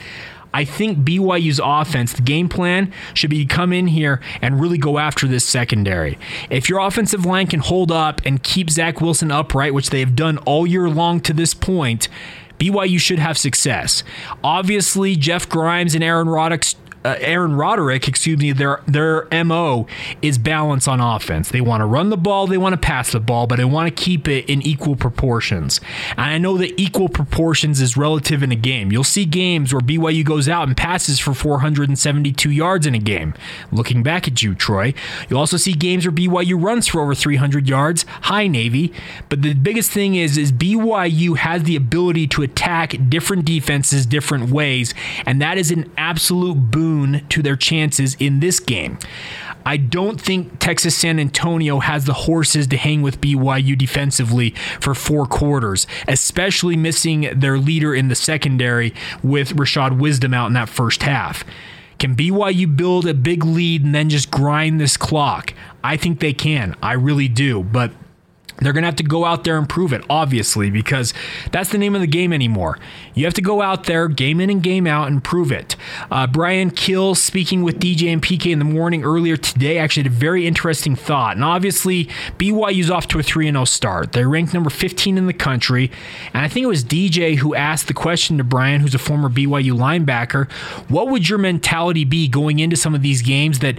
I 0.54 0.64
think 0.64 0.98
BYU's 0.98 1.60
offense, 1.62 2.12
the 2.12 2.22
game 2.22 2.48
plan 2.48 2.92
should 3.12 3.28
be 3.28 3.44
to 3.44 3.54
come 3.54 3.72
in 3.72 3.88
here 3.88 4.20
and 4.40 4.60
really 4.60 4.78
go 4.78 4.98
after 4.98 5.26
this 5.26 5.44
secondary. 5.44 6.16
If 6.48 6.68
your 6.68 6.78
offensive 6.78 7.26
line 7.26 7.48
can 7.48 7.58
hold 7.58 7.90
up 7.90 8.22
and 8.24 8.40
keep 8.40 8.70
Zach 8.70 9.00
Wilson 9.00 9.32
upright, 9.32 9.74
which 9.74 9.90
they 9.90 9.98
have 9.98 10.14
done 10.14 10.38
all 10.38 10.64
year 10.64 10.88
long 10.88 11.18
to 11.22 11.32
this 11.32 11.54
point, 11.54 12.08
BYU 12.60 13.00
should 13.00 13.18
have 13.18 13.36
success. 13.36 14.04
Obviously, 14.44 15.16
Jeff 15.16 15.48
Grimes 15.48 15.94
and 15.94 16.04
Aaron 16.04 16.28
Roddick's 16.28 16.76
uh, 17.04 17.16
Aaron 17.20 17.54
Roderick, 17.54 18.08
excuse 18.08 18.38
me, 18.38 18.52
their 18.52 18.80
their 18.86 19.28
mo 19.44 19.86
is 20.22 20.38
balance 20.38 20.88
on 20.88 21.00
offense. 21.00 21.50
They 21.50 21.60
want 21.60 21.82
to 21.82 21.86
run 21.86 22.08
the 22.08 22.16
ball, 22.16 22.46
they 22.46 22.56
want 22.56 22.72
to 22.72 22.78
pass 22.78 23.12
the 23.12 23.20
ball, 23.20 23.46
but 23.46 23.56
they 23.56 23.64
want 23.64 23.94
to 23.94 24.02
keep 24.02 24.26
it 24.26 24.48
in 24.48 24.62
equal 24.62 24.96
proportions. 24.96 25.80
And 26.12 26.20
I 26.20 26.38
know 26.38 26.56
that 26.56 26.80
equal 26.80 27.10
proportions 27.10 27.80
is 27.80 27.96
relative 27.96 28.42
in 28.42 28.50
a 28.50 28.56
game. 28.56 28.90
You'll 28.90 29.04
see 29.04 29.26
games 29.26 29.72
where 29.72 29.82
BYU 29.82 30.24
goes 30.24 30.48
out 30.48 30.66
and 30.66 30.76
passes 30.76 31.18
for 31.18 31.34
472 31.34 32.50
yards 32.50 32.86
in 32.86 32.94
a 32.94 32.98
game. 32.98 33.34
Looking 33.70 34.02
back 34.02 34.26
at 34.26 34.42
you, 34.42 34.54
Troy, 34.54 34.94
you'll 35.28 35.40
also 35.40 35.58
see 35.58 35.74
games 35.74 36.06
where 36.06 36.12
BYU 36.12 36.62
runs 36.62 36.88
for 36.88 37.02
over 37.02 37.14
300 37.14 37.68
yards. 37.68 38.06
High 38.22 38.46
Navy, 38.46 38.92
but 39.28 39.42
the 39.42 39.52
biggest 39.52 39.90
thing 39.90 40.14
is 40.14 40.38
is 40.38 40.52
BYU 40.52 41.36
has 41.36 41.64
the 41.64 41.76
ability 41.76 42.28
to 42.28 42.42
attack 42.42 42.94
different 43.10 43.44
defenses 43.44 44.06
different 44.06 44.50
ways, 44.50 44.94
and 45.26 45.42
that 45.42 45.58
is 45.58 45.70
an 45.70 45.90
absolute 45.98 46.70
boon 46.70 46.93
to 47.28 47.42
their 47.42 47.56
chances 47.56 48.16
in 48.18 48.40
this 48.40 48.60
game. 48.60 48.98
I 49.66 49.78
don't 49.78 50.20
think 50.20 50.58
Texas 50.58 50.94
San 50.94 51.18
Antonio 51.18 51.78
has 51.78 52.04
the 52.04 52.12
horses 52.12 52.66
to 52.66 52.76
hang 52.76 53.00
with 53.00 53.20
BYU 53.20 53.78
defensively 53.78 54.50
for 54.78 54.94
four 54.94 55.24
quarters, 55.26 55.86
especially 56.06 56.76
missing 56.76 57.28
their 57.34 57.58
leader 57.58 57.94
in 57.94 58.08
the 58.08 58.14
secondary 58.14 58.92
with 59.22 59.56
Rashad 59.56 59.98
Wisdom 59.98 60.34
out 60.34 60.48
in 60.48 60.52
that 60.52 60.68
first 60.68 61.02
half. 61.02 61.44
Can 61.98 62.14
BYU 62.14 62.76
build 62.76 63.06
a 63.06 63.14
big 63.14 63.44
lead 63.44 63.84
and 63.84 63.94
then 63.94 64.10
just 64.10 64.30
grind 64.30 64.80
this 64.80 64.96
clock? 64.96 65.54
I 65.82 65.96
think 65.96 66.20
they 66.20 66.34
can. 66.34 66.76
I 66.82 66.92
really 66.92 67.28
do. 67.28 67.62
But 67.62 67.92
they're 68.58 68.72
going 68.72 68.82
to 68.82 68.88
have 68.88 68.96
to 68.96 69.02
go 69.02 69.24
out 69.24 69.44
there 69.44 69.58
and 69.58 69.68
prove 69.68 69.92
it, 69.92 70.04
obviously, 70.08 70.70
because 70.70 71.12
that's 71.50 71.70
the 71.70 71.78
name 71.78 71.94
of 71.94 72.00
the 72.00 72.06
game 72.06 72.32
anymore. 72.32 72.78
You 73.14 73.24
have 73.24 73.34
to 73.34 73.42
go 73.42 73.62
out 73.62 73.84
there, 73.84 74.08
game 74.08 74.40
in 74.40 74.50
and 74.50 74.62
game 74.62 74.86
out, 74.86 75.08
and 75.08 75.22
prove 75.22 75.50
it. 75.50 75.76
Uh, 76.10 76.26
Bryan 76.26 76.70
Kehl, 76.70 77.16
speaking 77.16 77.62
with 77.62 77.80
DJ 77.80 78.12
and 78.12 78.22
PK 78.22 78.52
in 78.52 78.58
the 78.58 78.64
morning 78.64 79.04
earlier 79.04 79.36
today, 79.36 79.78
actually 79.78 80.04
had 80.04 80.12
a 80.12 80.14
very 80.14 80.46
interesting 80.46 80.94
thought. 80.94 81.36
And 81.36 81.44
obviously, 81.44 82.06
BYU's 82.38 82.90
off 82.90 83.08
to 83.08 83.18
a 83.18 83.22
3 83.22 83.50
0 83.50 83.64
start. 83.64 84.12
They're 84.12 84.28
ranked 84.28 84.54
number 84.54 84.70
15 84.70 85.18
in 85.18 85.26
the 85.26 85.32
country. 85.32 85.90
And 86.32 86.44
I 86.44 86.48
think 86.48 86.64
it 86.64 86.68
was 86.68 86.84
DJ 86.84 87.36
who 87.36 87.54
asked 87.54 87.88
the 87.88 87.94
question 87.94 88.38
to 88.38 88.44
Bryan, 88.44 88.80
who's 88.80 88.94
a 88.94 88.98
former 88.98 89.28
BYU 89.28 89.72
linebacker, 89.72 90.50
what 90.88 91.08
would 91.08 91.28
your 91.28 91.38
mentality 91.38 92.04
be 92.04 92.28
going 92.28 92.58
into 92.60 92.76
some 92.76 92.94
of 92.94 93.02
these 93.02 93.22
games 93.22 93.58
that 93.60 93.78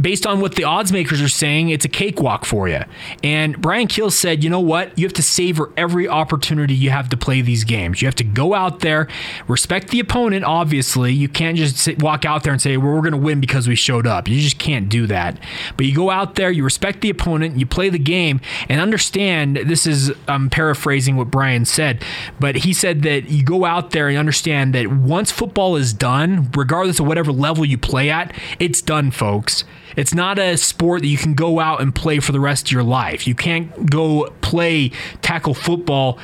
based 0.00 0.26
on 0.26 0.40
what 0.40 0.56
the 0.56 0.64
odds 0.64 0.92
makers 0.92 1.22
are 1.22 1.28
saying, 1.28 1.68
it's 1.68 1.84
a 1.84 1.88
cakewalk 1.88 2.44
for 2.44 2.68
you. 2.68 2.80
And 3.22 3.60
Bryan 3.60 3.86
Kehl 3.86 4.10
said, 4.10 4.42
you 4.42 4.50
know 4.50 4.60
what? 4.60 4.98
You 4.98 5.06
have 5.06 5.12
to 5.14 5.22
savor 5.22 5.72
every 5.76 6.08
opportunity 6.08 6.74
you 6.74 6.90
have 6.90 7.08
to 7.10 7.16
play 7.16 7.40
these 7.42 7.64
games. 7.64 8.02
You 8.02 8.08
have 8.08 8.16
to 8.16 8.24
go 8.24 8.54
out 8.54 8.80
there, 8.80 9.08
respect 9.46 9.88
the 9.88 10.00
opponent, 10.00 10.44
obviously. 10.44 11.12
You 11.12 11.28
can't 11.28 11.56
just 11.56 11.76
sit, 11.76 12.02
walk 12.02 12.24
out 12.24 12.42
there 12.42 12.52
and 12.52 12.60
say, 12.60 12.76
well, 12.76 12.92
we're 12.92 13.00
going 13.00 13.12
to 13.12 13.18
win 13.18 13.40
because 13.40 13.68
we 13.68 13.76
showed 13.76 14.06
up. 14.06 14.28
You 14.28 14.40
just 14.40 14.58
can't 14.58 14.88
do 14.88 15.06
that. 15.06 15.38
But 15.76 15.86
you 15.86 15.94
go 15.94 16.10
out 16.10 16.34
there, 16.34 16.50
you 16.50 16.64
respect 16.64 17.00
the 17.00 17.10
opponent, 17.10 17.58
you 17.58 17.66
play 17.66 17.88
the 17.88 17.98
game, 17.98 18.40
and 18.68 18.80
understand 18.80 19.56
this 19.56 19.86
is, 19.86 20.12
I'm 20.26 20.50
paraphrasing 20.50 21.16
what 21.16 21.30
Bryan 21.30 21.64
said, 21.64 22.02
but 22.40 22.56
he 22.56 22.72
said 22.72 23.02
that 23.02 23.28
you 23.28 23.44
go 23.44 23.64
out 23.64 23.90
there 23.90 24.08
and 24.08 24.18
understand 24.18 24.74
that 24.74 24.88
once 24.88 25.30
football 25.30 25.76
is 25.76 25.92
done, 25.92 26.50
regardless 26.56 26.98
of 26.98 27.06
whatever 27.06 27.32
level 27.32 27.64
you 27.64 27.78
play 27.78 28.10
at, 28.10 28.34
it's 28.58 28.82
done, 28.82 29.10
folks. 29.10 29.64
It's 29.96 30.14
not 30.14 30.38
a 30.38 30.56
sport 30.56 31.02
that 31.02 31.08
you 31.08 31.18
can 31.18 31.34
go 31.34 31.60
out 31.60 31.80
and 31.80 31.94
play 31.94 32.20
for 32.20 32.32
the 32.32 32.40
rest 32.40 32.66
of 32.66 32.72
your 32.72 32.82
life. 32.82 33.26
You 33.26 33.34
can't 33.34 33.90
go 33.90 34.30
play 34.40 34.90
tackle 35.22 35.54
football 35.54 36.18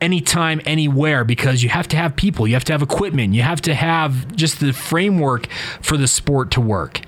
anytime, 0.00 0.60
anywhere, 0.66 1.24
because 1.24 1.62
you 1.62 1.70
have 1.70 1.88
to 1.88 1.96
have 1.96 2.14
people, 2.16 2.46
you 2.46 2.54
have 2.54 2.64
to 2.64 2.72
have 2.72 2.82
equipment, 2.82 3.34
you 3.34 3.42
have 3.42 3.60
to 3.62 3.74
have 3.74 4.34
just 4.36 4.60
the 4.60 4.72
framework 4.72 5.46
for 5.80 5.96
the 5.96 6.06
sport 6.06 6.50
to 6.52 6.60
work. 6.60 7.00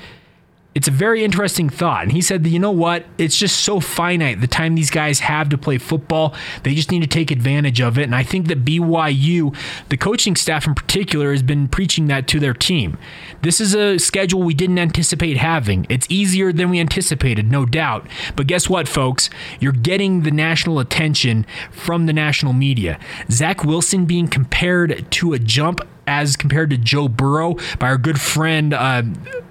It's 0.77 0.89
a 0.89 0.91
very 0.91 1.25
interesting 1.25 1.71
thought. 1.71 2.03
And 2.03 2.13
he 2.13 2.21
said 2.21 2.45
that, 2.45 2.51
you 2.51 2.59
know 2.59 2.71
what? 2.71 3.07
It's 3.17 3.39
just 3.39 3.61
so 3.61 3.81
finite 3.81 4.43
the 4.43 4.47
time 4.47 4.75
these 4.75 4.91
guys 4.91 5.21
have 5.21 5.49
to 5.49 5.57
play 5.57 5.79
football. 5.79 6.35
They 6.65 6.75
just 6.75 6.91
need 6.91 7.01
to 7.01 7.07
take 7.07 7.31
advantage 7.31 7.81
of 7.81 7.97
it. 7.99 8.03
And 8.03 8.15
I 8.15 8.23
think 8.23 8.49
that 8.49 8.63
BYU, 8.63 9.57
the 9.89 9.97
coaching 9.97 10.37
staff 10.37 10.67
in 10.67 10.75
particular, 10.75 11.31
has 11.31 11.43
been 11.43 11.67
preaching 11.67 12.09
that 12.09 12.29
to 12.29 12.39
their 12.39 12.53
team. 12.53 12.99
This 13.41 13.59
is 13.59 13.75
a 13.75 13.99
schedule 13.99 14.43
we 14.43 14.53
didn't 14.53 14.79
anticipate 14.79 15.39
having. 15.39 15.87
It's 15.89 16.07
easier 16.11 16.53
than 16.53 16.69
we 16.69 16.79
anticipated, 16.79 17.51
no 17.51 17.65
doubt. 17.65 18.07
But 18.37 18.47
guess 18.47 18.69
what, 18.69 18.87
folks? 18.87 19.31
You're 19.59 19.73
getting 19.73 20.25
the 20.25 20.31
national 20.31 20.79
attention 20.79 21.47
from 21.71 22.05
the 22.05 22.13
national 22.13 22.53
media. 22.53 23.01
Zach 23.31 23.65
Wilson 23.65 24.05
being 24.05 24.29
compared 24.29 25.11
to 25.13 25.33
a 25.33 25.39
jump 25.39 25.81
as 26.07 26.37
compared 26.37 26.71
to 26.71 26.77
Joe 26.77 27.09
Burrow 27.09 27.57
by 27.79 27.89
our 27.89 27.99
good 27.99 28.21
friend, 28.21 28.73
uh, 28.73 29.03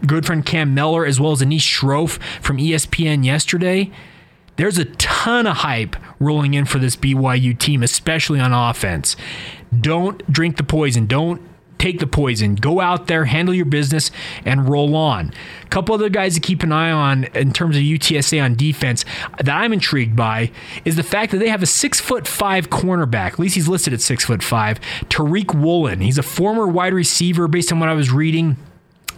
good 0.06 0.26
friend 0.26 0.46
Cam 0.46 0.74
Mellor, 0.74 1.06
as 1.06 1.20
well 1.20 1.32
as 1.32 1.42
Anish 1.42 1.60
Shroff 1.62 2.20
from 2.42 2.58
ESPN 2.58 3.26
yesterday. 3.26 3.92
There's 4.58 4.78
a 4.78 4.86
ton 4.86 5.48
of 5.48 5.58
hype 5.58 5.96
rolling 6.20 6.54
in 6.54 6.66
for 6.66 6.80
this 6.80 6.96
BYU 6.96 7.58
team, 7.58 7.84
especially 7.84 8.40
on 8.40 8.54
offense. 8.54 9.16
Don't 9.78 10.26
drink 10.32 10.58
the 10.58 10.64
poison. 10.64 11.08
Don't 11.08 11.42
take 11.78 12.00
the 12.00 12.08
poison. 12.08 12.56
Go 12.56 12.80
out 12.80 13.08
there, 13.08 13.26
handle 13.26 13.54
your 13.54 13.66
business, 13.66 14.12
and 14.44 14.70
roll 14.70 14.96
on. 14.96 15.34
A 15.64 15.68
couple 15.68 15.96
other 15.96 16.10
guys 16.10 16.34
to 16.36 16.40
keep 16.40 16.64
an 16.64 16.72
eye 16.72 16.92
on 16.92 17.26
in 17.26 17.54
terms 17.54 17.76
of 17.76 17.84
UTSA 17.84 18.44
on 18.44 18.56
defense 18.56 19.06
that 19.38 19.50
I'm 19.50 19.74
intrigued 19.74 20.16
by 20.16 20.52
is 20.84 20.96
the 20.96 21.04
fact 21.04 21.32
that 21.32 21.38
they 21.38 21.50
have 21.50 21.64
a 21.64 21.68
six 21.68 22.00
foot 22.00 22.28
five 22.28 22.70
cornerback. 22.70 23.34
At 23.34 23.40
least 23.40 23.56
he's 23.56 23.68
listed 23.68 23.94
at 23.94 24.02
six 24.02 24.26
foot 24.26 24.44
five. 24.44 24.80
Tariq 25.10 25.54
Woolen. 25.54 26.02
He's 26.02 26.18
a 26.18 26.24
former 26.24 26.68
wide 26.68 26.94
receiver, 26.94 27.48
based 27.48 27.72
on 27.72 27.80
what 27.80 27.90
I 27.90 27.94
was 27.94 28.12
reading. 28.12 28.58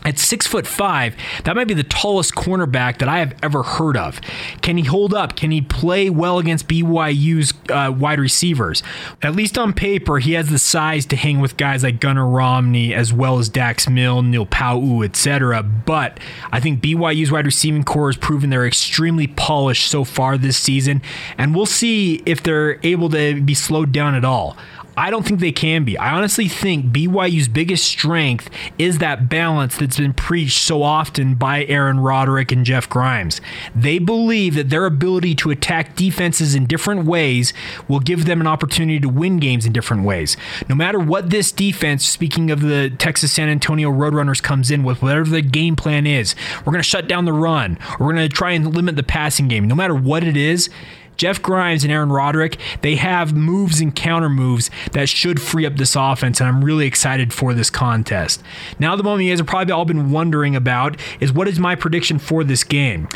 At 0.06 0.20
six 0.20 0.48
foot 0.48 0.66
five, 0.66 1.16
that 1.44 1.56
might 1.56 1.68
be 1.68 1.74
the 1.74 1.84
tallest 1.84 2.34
cornerback 2.36 3.00
that 3.00 3.10
I 3.10 3.20
have 3.20 3.36
ever 3.44 3.63
heard 3.63 3.98
of. 3.98 4.22
Can 4.62 4.77
he 4.77 4.84
hold 4.84 5.13
up? 5.13 5.36
Can 5.36 5.51
he 5.51 5.62
play 5.62 6.10
well 6.10 6.39
against 6.39 6.68
BYU's 6.68 7.54
uh, 7.70 7.92
wide 7.92 8.20
receivers? 8.20 8.84
At 9.22 9.36
least 9.36 9.58
on 9.58 9.74
paper, 9.74 10.20
he 10.20 10.34
has 10.34 10.50
the 10.50 10.60
size 10.60 11.06
to 11.08 11.16
hang 11.16 11.39
with 11.39 11.58
guys 11.58 11.84
like 11.84 12.00
Gunnar 12.00 12.27
Romney 12.27 12.94
as 12.94 13.12
well 13.12 13.39
as 13.39 13.50
Dax 13.50 13.89
Milne, 13.89 14.32
Neil 14.32 14.46
Pau'u, 14.46 15.04
etc. 15.04 15.62
But 15.63 16.20
I 16.51 16.60
think 16.60 16.82
BYU's 16.82 17.32
wide 17.32 17.46
receiving 17.46 17.84
corps 17.84 18.10
has 18.10 18.18
proven 18.18 18.50
they're 18.50 18.68
extremely 18.68 19.27
polished 19.27 19.89
so 19.89 20.04
far 20.04 20.38
this 20.38 20.58
season, 20.58 21.01
and 21.38 21.54
we'll 21.56 21.66
see 21.66 22.24
if 22.25 22.42
they're 22.44 22.79
able 22.83 23.10
to 23.10 23.42
be 23.42 23.53
slowed 23.53 23.92
down 23.92 24.16
at 24.16 24.24
all. 24.24 24.55
I 24.98 25.12
don't 25.12 25.24
think 25.24 25.40
they 25.40 25.51
can 25.51 25.83
be. 25.83 25.96
I 25.96 26.12
honestly 26.12 26.48
think 26.48 26.88
BYU's 26.88 27.48
biggest 27.48 27.86
strength 27.86 28.50
is 28.79 28.98
that 28.98 29.29
balance 29.29 29.77
that's 29.77 29.98
been 29.98 30.14
preached 30.14 30.60
so 30.60 30.81
often 30.81 31.36
by 31.36 31.66
Aaron 31.66 32.00
Roderick 32.00 32.51
and 32.51 32.66
Jeff 32.66 32.90
Grimes. 32.90 33.40
They 33.75 34.00
believe 34.00 34.55
that 34.55 34.72
their 34.72 34.88
ability 34.88 35.36
to 35.36 35.51
attack 35.51 35.96
defenses 35.96 36.55
in 36.55 36.66
different 36.66 37.05
ways 37.05 37.53
will 37.88 38.00
give 38.00 38.25
them 38.25 38.42
an 38.42 38.48
opportunity 38.48 39.00
to 39.00 39.07
win 39.07 39.38
games 39.38 39.68
in 39.68 39.72
different 39.72 40.03
ways. 40.03 40.36
No 40.68 40.74
matter 40.74 40.98
what 41.00 41.29
this 41.29 41.51
defense, 41.51 42.03
speaking 42.03 42.50
of 42.50 42.62
the 42.62 42.90
Texas 42.90 43.31
San 43.31 43.50
Antonio 43.50 43.92
Roadrunners, 43.92 44.42
comes 44.42 44.72
in 44.72 44.83
with, 44.83 45.03
whatever 45.03 45.29
the 45.29 45.44
game 45.44 45.75
plan 45.75 46.07
is, 46.07 46.33
we're 46.66 46.72
going 46.72 46.81
to 46.81 46.83
shut 46.83 47.07
down 47.07 47.25
the 47.25 47.33
run, 47.33 47.77
we're 48.00 48.12
going 48.12 48.27
to 48.27 48.29
try 48.29 48.51
and 48.51 48.74
limit 48.74 48.96
the 48.96 49.03
passing 49.03 49.48
game. 49.48 49.68
No 49.68 49.75
matter 49.75 49.94
what 49.94 50.24
it 50.24 50.36
is, 50.36 50.72
Jeff 51.18 51.42
Grimes 51.42 51.84
and 51.84 51.92
Aaron 51.92 52.12
Roderick, 52.12 52.58
they 52.82 52.96
have 52.96 53.36
moves 53.36 53.82
and 53.82 53.96
counter 53.96 54.30
moves 54.30 54.70
that 54.94 55.10
should 55.10 55.42
free 55.42 55.66
up 55.66 55.75
this 55.75 55.96
offense, 55.96 56.40
and 56.40 56.48
I'm 56.48 56.64
really 56.64 56.86
excited 56.86 57.34
for 57.34 57.53
this 57.53 57.70
contest. 57.70 58.42
Now, 58.80 58.96
the 58.96 59.03
moment 59.03 59.25
you 59.25 59.32
guys 59.32 59.40
have 59.40 59.48
probably 59.48 59.74
all 59.74 59.86
been 59.86 60.12
wondering 60.12 60.56
about 60.56 61.00
is 61.20 61.34
what 61.34 61.48
is 61.48 61.60
my 61.60 61.75
prediction 61.75 62.20
for 62.20 62.44
this 62.44 62.64
game? 62.64 63.10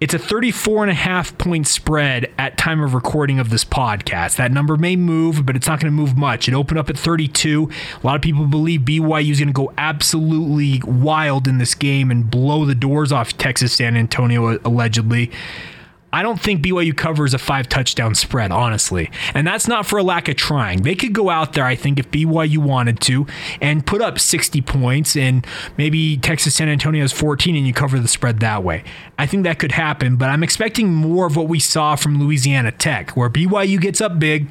It's 0.00 0.14
a 0.14 0.18
34 0.18 0.84
and 0.84 0.90
a 0.90 0.94
half 0.94 1.36
point 1.36 1.66
spread 1.66 2.32
at 2.38 2.56
time 2.56 2.80
of 2.80 2.94
recording 2.94 3.38
of 3.38 3.50
this 3.50 3.66
podcast. 3.66 4.36
That 4.36 4.50
number 4.50 4.78
may 4.78 4.96
move, 4.96 5.44
but 5.44 5.56
it's 5.56 5.66
not 5.66 5.78
going 5.78 5.92
to 5.92 5.96
move 5.96 6.16
much. 6.16 6.48
It 6.48 6.54
opened 6.54 6.78
up 6.78 6.88
at 6.88 6.96
32. 6.96 7.70
A 8.02 8.06
lot 8.06 8.16
of 8.16 8.22
people 8.22 8.46
believe 8.46 8.80
BYU 8.80 9.30
is 9.30 9.38
going 9.38 9.48
to 9.48 9.52
go 9.52 9.74
absolutely 9.76 10.80
wild 10.86 11.46
in 11.46 11.58
this 11.58 11.74
game 11.74 12.10
and 12.10 12.30
blow 12.30 12.64
the 12.64 12.74
doors 12.74 13.12
off 13.12 13.36
Texas 13.36 13.74
San 13.74 13.94
Antonio 13.94 14.58
allegedly. 14.64 15.30
I 16.12 16.22
don't 16.22 16.40
think 16.40 16.64
BYU 16.64 16.96
covers 16.96 17.34
a 17.34 17.38
five 17.38 17.68
touchdown 17.68 18.14
spread, 18.14 18.50
honestly. 18.50 19.10
And 19.34 19.46
that's 19.46 19.68
not 19.68 19.86
for 19.86 19.98
a 19.98 20.02
lack 20.02 20.28
of 20.28 20.36
trying. 20.36 20.82
They 20.82 20.94
could 20.94 21.12
go 21.12 21.30
out 21.30 21.52
there, 21.52 21.64
I 21.64 21.76
think, 21.76 21.98
if 21.98 22.10
BYU 22.10 22.58
wanted 22.58 23.00
to, 23.02 23.26
and 23.60 23.86
put 23.86 24.02
up 24.02 24.18
60 24.18 24.60
points, 24.62 25.16
and 25.16 25.46
maybe 25.76 26.16
Texas 26.16 26.56
San 26.56 26.68
Antonio 26.68 27.04
is 27.04 27.12
14 27.12 27.54
and 27.56 27.66
you 27.66 27.72
cover 27.72 27.98
the 27.98 28.08
spread 28.08 28.40
that 28.40 28.64
way. 28.64 28.82
I 29.18 29.26
think 29.26 29.44
that 29.44 29.58
could 29.58 29.72
happen, 29.72 30.16
but 30.16 30.30
I'm 30.30 30.42
expecting 30.42 30.92
more 30.92 31.26
of 31.26 31.36
what 31.36 31.48
we 31.48 31.60
saw 31.60 31.94
from 31.96 32.18
Louisiana 32.20 32.72
Tech, 32.72 33.16
where 33.16 33.30
BYU 33.30 33.80
gets 33.80 34.00
up 34.00 34.18
big 34.18 34.48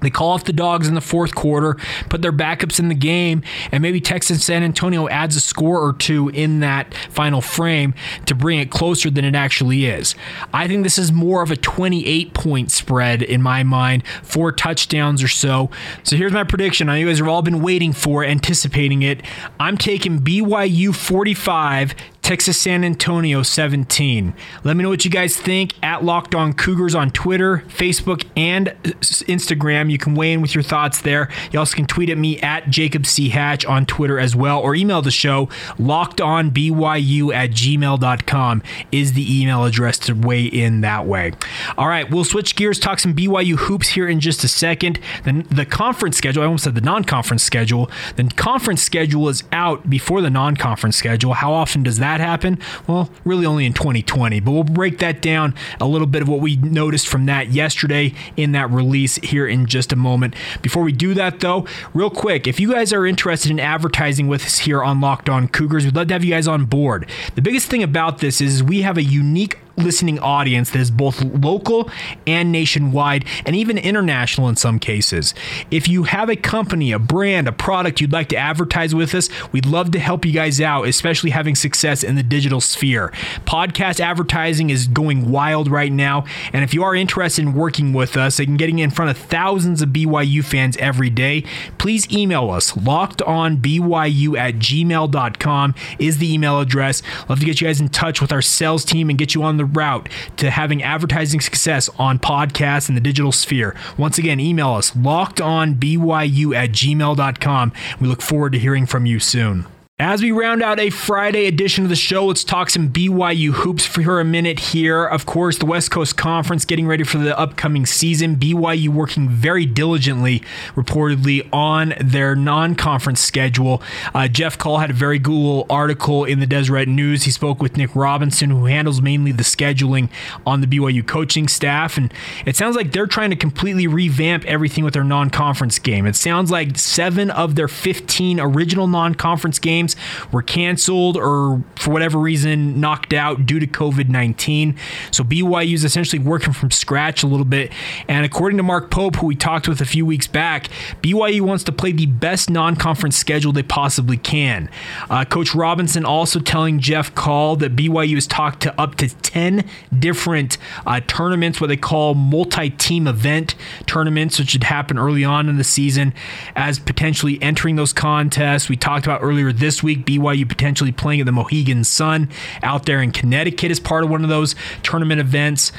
they 0.00 0.10
call 0.10 0.30
off 0.30 0.44
the 0.44 0.52
dogs 0.52 0.88
in 0.88 0.94
the 0.94 1.00
fourth 1.00 1.34
quarter, 1.34 1.76
put 2.08 2.22
their 2.22 2.32
backups 2.32 2.78
in 2.78 2.88
the 2.88 2.94
game, 2.94 3.42
and 3.72 3.82
maybe 3.82 4.00
Texas 4.00 4.44
San 4.44 4.62
Antonio 4.62 5.08
adds 5.08 5.36
a 5.36 5.40
score 5.40 5.80
or 5.80 5.92
two 5.92 6.28
in 6.30 6.60
that 6.60 6.94
final 7.10 7.40
frame 7.40 7.94
to 8.26 8.34
bring 8.34 8.58
it 8.58 8.70
closer 8.70 9.10
than 9.10 9.24
it 9.24 9.34
actually 9.34 9.86
is. 9.86 10.14
I 10.52 10.66
think 10.68 10.82
this 10.82 10.98
is 10.98 11.12
more 11.12 11.42
of 11.42 11.50
a 11.50 11.56
28 11.56 12.34
point 12.34 12.70
spread 12.70 13.22
in 13.22 13.42
my 13.42 13.62
mind, 13.62 14.06
four 14.22 14.52
touchdowns 14.52 15.22
or 15.22 15.28
so. 15.28 15.70
So 16.02 16.16
here's 16.16 16.32
my 16.32 16.44
prediction. 16.44 16.88
I 16.88 16.92
know 16.94 17.00
you 17.00 17.06
guys 17.06 17.18
have 17.18 17.28
all 17.28 17.42
been 17.42 17.62
waiting 17.62 17.92
for, 17.92 18.24
anticipating 18.24 19.02
it. 19.02 19.22
I'm 19.58 19.76
taking 19.76 20.20
BYU 20.20 20.94
45, 20.94 21.94
Texas 22.22 22.58
San 22.58 22.84
Antonio 22.84 23.42
17. 23.42 24.34
Let 24.62 24.76
me 24.76 24.82
know 24.82 24.88
what 24.88 25.04
you 25.04 25.10
guys 25.10 25.36
think 25.36 25.74
at 25.82 26.04
Locked 26.04 26.34
On 26.34 26.52
Cougars 26.52 26.94
on 26.94 27.10
Twitter, 27.10 27.64
Facebook, 27.68 28.26
and 28.36 28.68
Instagram. 28.92 29.90
You 29.90 29.98
can 29.98 30.14
weigh 30.14 30.32
in 30.32 30.40
with 30.40 30.54
your 30.54 30.62
thoughts 30.62 31.00
there. 31.00 31.28
You 31.50 31.58
also 31.58 31.76
can 31.76 31.86
tweet 31.86 32.10
at 32.10 32.18
me 32.18 32.40
at 32.40 32.70
Jacob 32.70 33.06
C. 33.06 33.30
Hatch 33.30 33.64
on 33.64 33.86
Twitter 33.86 34.18
as 34.18 34.36
well, 34.36 34.60
or 34.60 34.74
email 34.74 35.02
the 35.02 35.10
show 35.10 35.46
lockedonbyu 35.78 37.34
at 37.34 37.50
gmail.com 37.50 38.62
is 38.92 39.12
the 39.14 39.40
email 39.40 39.64
address 39.64 39.98
to 39.98 40.12
weigh 40.12 40.44
in 40.44 40.82
that 40.82 41.06
way. 41.06 41.32
All 41.76 41.88
right, 41.88 42.10
we'll 42.10 42.24
switch 42.24 42.54
gears, 42.54 42.78
talk 42.78 42.98
some 43.00 43.14
BYU 43.14 43.56
hoops 43.56 43.88
here 43.88 44.08
in 44.08 44.20
just 44.20 44.44
a 44.44 44.48
second. 44.48 45.00
Then 45.24 45.46
the 45.50 45.66
conference 45.66 46.16
schedule, 46.16 46.42
I 46.42 46.46
almost 46.46 46.64
said 46.64 46.74
the 46.74 46.80
non 46.80 47.04
conference 47.04 47.42
schedule. 47.42 47.90
The 48.16 48.24
conference 48.36 48.82
schedule 48.82 49.28
is 49.28 49.42
out 49.52 49.88
before 49.88 50.20
the 50.20 50.30
non 50.30 50.56
conference 50.56 50.96
schedule. 50.96 51.34
How 51.34 51.52
often 51.52 51.82
does 51.82 51.98
that 51.98 52.09
happen? 52.18 52.58
Well, 52.88 53.10
really 53.24 53.46
only 53.46 53.66
in 53.66 53.74
2020, 53.74 54.40
but 54.40 54.50
we'll 54.50 54.64
break 54.64 54.98
that 54.98 55.22
down 55.22 55.54
a 55.80 55.86
little 55.86 56.08
bit 56.08 56.22
of 56.22 56.28
what 56.28 56.40
we 56.40 56.56
noticed 56.56 57.06
from 57.06 57.26
that 57.26 57.50
yesterday 57.50 58.14
in 58.36 58.50
that 58.52 58.70
release 58.70 59.16
here 59.16 59.46
in 59.46 59.66
just 59.66 59.92
a 59.92 59.96
moment. 59.96 60.34
Before 60.62 60.82
we 60.82 60.90
do 60.90 61.14
that, 61.14 61.38
though, 61.38 61.66
real 61.94 62.10
quick, 62.10 62.48
if 62.48 62.58
you 62.58 62.72
guys 62.72 62.92
are 62.92 63.06
interested 63.06 63.52
in 63.52 63.60
advertising 63.60 64.26
with 64.26 64.44
us 64.44 64.58
here 64.58 64.82
on 64.82 65.00
Locked 65.00 65.28
On 65.28 65.46
Cougars, 65.46 65.84
we'd 65.84 65.94
love 65.94 66.08
to 66.08 66.14
have 66.14 66.24
you 66.24 66.32
guys 66.32 66.48
on 66.48 66.64
board. 66.64 67.08
The 67.36 67.42
biggest 67.42 67.68
thing 67.68 67.82
about 67.84 68.18
this 68.18 68.40
is 68.40 68.62
we 68.62 68.82
have 68.82 68.96
a 68.96 69.02
unique 69.02 69.58
listening 69.84 70.18
audience 70.18 70.70
that 70.70 70.80
is 70.80 70.90
both 70.90 71.22
local 71.22 71.90
and 72.26 72.52
nationwide 72.52 73.24
and 73.44 73.56
even 73.56 73.78
international 73.78 74.48
in 74.48 74.56
some 74.56 74.78
cases. 74.78 75.34
If 75.70 75.88
you 75.88 76.04
have 76.04 76.28
a 76.28 76.36
company, 76.36 76.92
a 76.92 76.98
brand, 76.98 77.48
a 77.48 77.52
product 77.52 78.00
you'd 78.00 78.12
like 78.12 78.28
to 78.28 78.36
advertise 78.36 78.94
with 78.94 79.14
us, 79.14 79.28
we'd 79.52 79.66
love 79.66 79.90
to 79.92 79.98
help 79.98 80.24
you 80.24 80.32
guys 80.32 80.60
out, 80.60 80.86
especially 80.86 81.30
having 81.30 81.54
success 81.54 82.02
in 82.02 82.16
the 82.16 82.22
digital 82.22 82.60
sphere. 82.60 83.12
Podcast 83.44 84.00
advertising 84.00 84.70
is 84.70 84.86
going 84.86 85.30
wild 85.30 85.70
right 85.70 85.92
now, 85.92 86.24
and 86.52 86.64
if 86.64 86.74
you 86.74 86.82
are 86.82 86.94
interested 86.94 87.42
in 87.42 87.54
working 87.54 87.92
with 87.92 88.16
us 88.16 88.38
and 88.38 88.58
getting 88.58 88.78
in 88.78 88.90
front 88.90 89.10
of 89.10 89.18
thousands 89.18 89.82
of 89.82 89.90
BYU 89.90 90.44
fans 90.44 90.76
every 90.76 91.10
day, 91.10 91.44
please 91.78 92.10
email 92.10 92.50
us. 92.50 92.72
LockedOnBYU 92.72 94.38
at 94.38 94.54
gmail.com 94.56 95.74
is 95.98 96.18
the 96.18 96.32
email 96.32 96.60
address. 96.60 97.02
Love 97.28 97.40
to 97.40 97.46
get 97.46 97.60
you 97.60 97.66
guys 97.66 97.80
in 97.80 97.88
touch 97.88 98.20
with 98.20 98.32
our 98.32 98.42
sales 98.42 98.84
team 98.84 99.08
and 99.08 99.18
get 99.18 99.34
you 99.34 99.42
on 99.42 99.56
the 99.56 99.64
route 99.76 100.08
to 100.36 100.50
having 100.50 100.82
advertising 100.82 101.40
success 101.40 101.88
on 101.98 102.18
podcasts 102.18 102.88
in 102.88 102.94
the 102.94 103.00
digital 103.00 103.32
sphere. 103.32 103.74
Once 103.96 104.18
again, 104.18 104.40
email 104.40 104.70
us 104.70 104.92
lockedonbyu 104.92 106.54
at 106.54 106.70
gmail.com. 106.70 107.72
We 108.00 108.08
look 108.08 108.22
forward 108.22 108.52
to 108.52 108.58
hearing 108.58 108.86
from 108.86 109.06
you 109.06 109.18
soon. 109.18 109.66
As 110.00 110.22
we 110.22 110.30
round 110.30 110.62
out 110.62 110.80
a 110.80 110.88
Friday 110.88 111.44
edition 111.44 111.84
of 111.84 111.90
the 111.90 111.94
show, 111.94 112.24
let's 112.24 112.42
talk 112.42 112.70
some 112.70 112.88
BYU 112.88 113.50
hoops 113.50 113.84
for 113.84 114.18
a 114.18 114.24
minute 114.24 114.58
here. 114.58 115.04
Of 115.04 115.26
course, 115.26 115.58
the 115.58 115.66
West 115.66 115.90
Coast 115.90 116.16
Conference 116.16 116.64
getting 116.64 116.86
ready 116.86 117.04
for 117.04 117.18
the 117.18 117.38
upcoming 117.38 117.84
season. 117.84 118.36
BYU 118.36 118.88
working 118.88 119.28
very 119.28 119.66
diligently, 119.66 120.42
reportedly, 120.74 121.46
on 121.52 121.92
their 122.00 122.34
non 122.34 122.76
conference 122.76 123.20
schedule. 123.20 123.82
Uh, 124.14 124.26
Jeff 124.26 124.56
Call 124.56 124.78
had 124.78 124.88
a 124.88 124.94
very 124.94 125.20
cool 125.20 125.66
article 125.68 126.24
in 126.24 126.40
the 126.40 126.46
Deseret 126.46 126.88
News. 126.88 127.24
He 127.24 127.30
spoke 127.30 127.60
with 127.60 127.76
Nick 127.76 127.94
Robinson, 127.94 128.48
who 128.48 128.64
handles 128.64 129.02
mainly 129.02 129.32
the 129.32 129.42
scheduling 129.42 130.08
on 130.46 130.62
the 130.62 130.66
BYU 130.66 131.06
coaching 131.06 131.46
staff. 131.46 131.98
And 131.98 132.10
it 132.46 132.56
sounds 132.56 132.74
like 132.74 132.92
they're 132.92 133.06
trying 133.06 133.30
to 133.30 133.36
completely 133.36 133.86
revamp 133.86 134.46
everything 134.46 134.82
with 134.82 134.94
their 134.94 135.04
non 135.04 135.28
conference 135.28 135.78
game. 135.78 136.06
It 136.06 136.16
sounds 136.16 136.50
like 136.50 136.78
seven 136.78 137.30
of 137.30 137.54
their 137.54 137.68
15 137.68 138.40
original 138.40 138.86
non 138.86 139.14
conference 139.14 139.58
games 139.58 139.89
games 139.94 140.32
were 140.32 140.42
canceled 140.42 141.16
or 141.16 141.62
for 141.76 141.90
whatever 141.90 142.18
reason 142.18 142.80
knocked 142.80 143.12
out 143.12 143.46
due 143.46 143.58
to 143.58 143.66
COVID 143.66 144.08
19. 144.08 144.76
So 145.10 145.24
BYU 145.24 145.74
is 145.74 145.84
essentially 145.84 146.20
working 146.20 146.52
from 146.52 146.70
scratch 146.70 147.22
a 147.22 147.26
little 147.26 147.44
bit. 147.44 147.72
And 148.08 148.24
according 148.24 148.56
to 148.58 148.62
Mark 148.62 148.90
Pope, 148.90 149.16
who 149.16 149.26
we 149.26 149.36
talked 149.36 149.68
with 149.68 149.80
a 149.80 149.84
few 149.84 150.04
weeks 150.06 150.26
back, 150.26 150.68
BYU 151.02 151.42
wants 151.42 151.64
to 151.64 151.72
play 151.72 151.92
the 151.92 152.06
best 152.06 152.50
non 152.50 152.76
conference 152.76 153.16
schedule 153.16 153.52
they 153.52 153.62
possibly 153.62 154.16
can. 154.16 154.68
Uh, 155.08 155.24
Coach 155.24 155.54
Robinson 155.54 156.04
also 156.04 156.40
telling 156.40 156.80
Jeff 156.80 157.14
Call 157.14 157.56
that 157.56 157.76
BYU 157.76 158.14
has 158.14 158.26
talked 158.26 158.62
to 158.62 158.80
up 158.80 158.94
to 158.96 159.08
10 159.08 159.68
different 159.98 160.58
uh, 160.86 161.00
tournaments, 161.06 161.60
what 161.60 161.68
they 161.68 161.76
call 161.76 162.14
multi 162.14 162.70
team 162.70 163.06
event 163.06 163.54
tournaments, 163.86 164.38
which 164.38 164.50
should 164.50 164.64
happen 164.64 164.98
early 164.98 165.24
on 165.24 165.48
in 165.48 165.56
the 165.56 165.64
season 165.64 166.12
as 166.56 166.78
potentially 166.78 167.40
entering 167.42 167.76
those 167.76 167.92
contests. 167.92 168.68
We 168.68 168.76
talked 168.76 169.06
about 169.06 169.22
earlier 169.22 169.52
this 169.52 169.79
week. 169.82 170.04
BYU 170.04 170.48
potentially 170.48 170.92
playing 170.92 171.20
at 171.20 171.26
the 171.26 171.32
Mohegan 171.32 171.84
Sun 171.84 172.28
out 172.62 172.86
there 172.86 173.02
in 173.02 173.12
Connecticut 173.12 173.70
as 173.70 173.80
part 173.80 174.04
of 174.04 174.10
one 174.10 174.22
of 174.22 174.30
those 174.30 174.54
tournament 174.82 175.20
events 175.20 175.72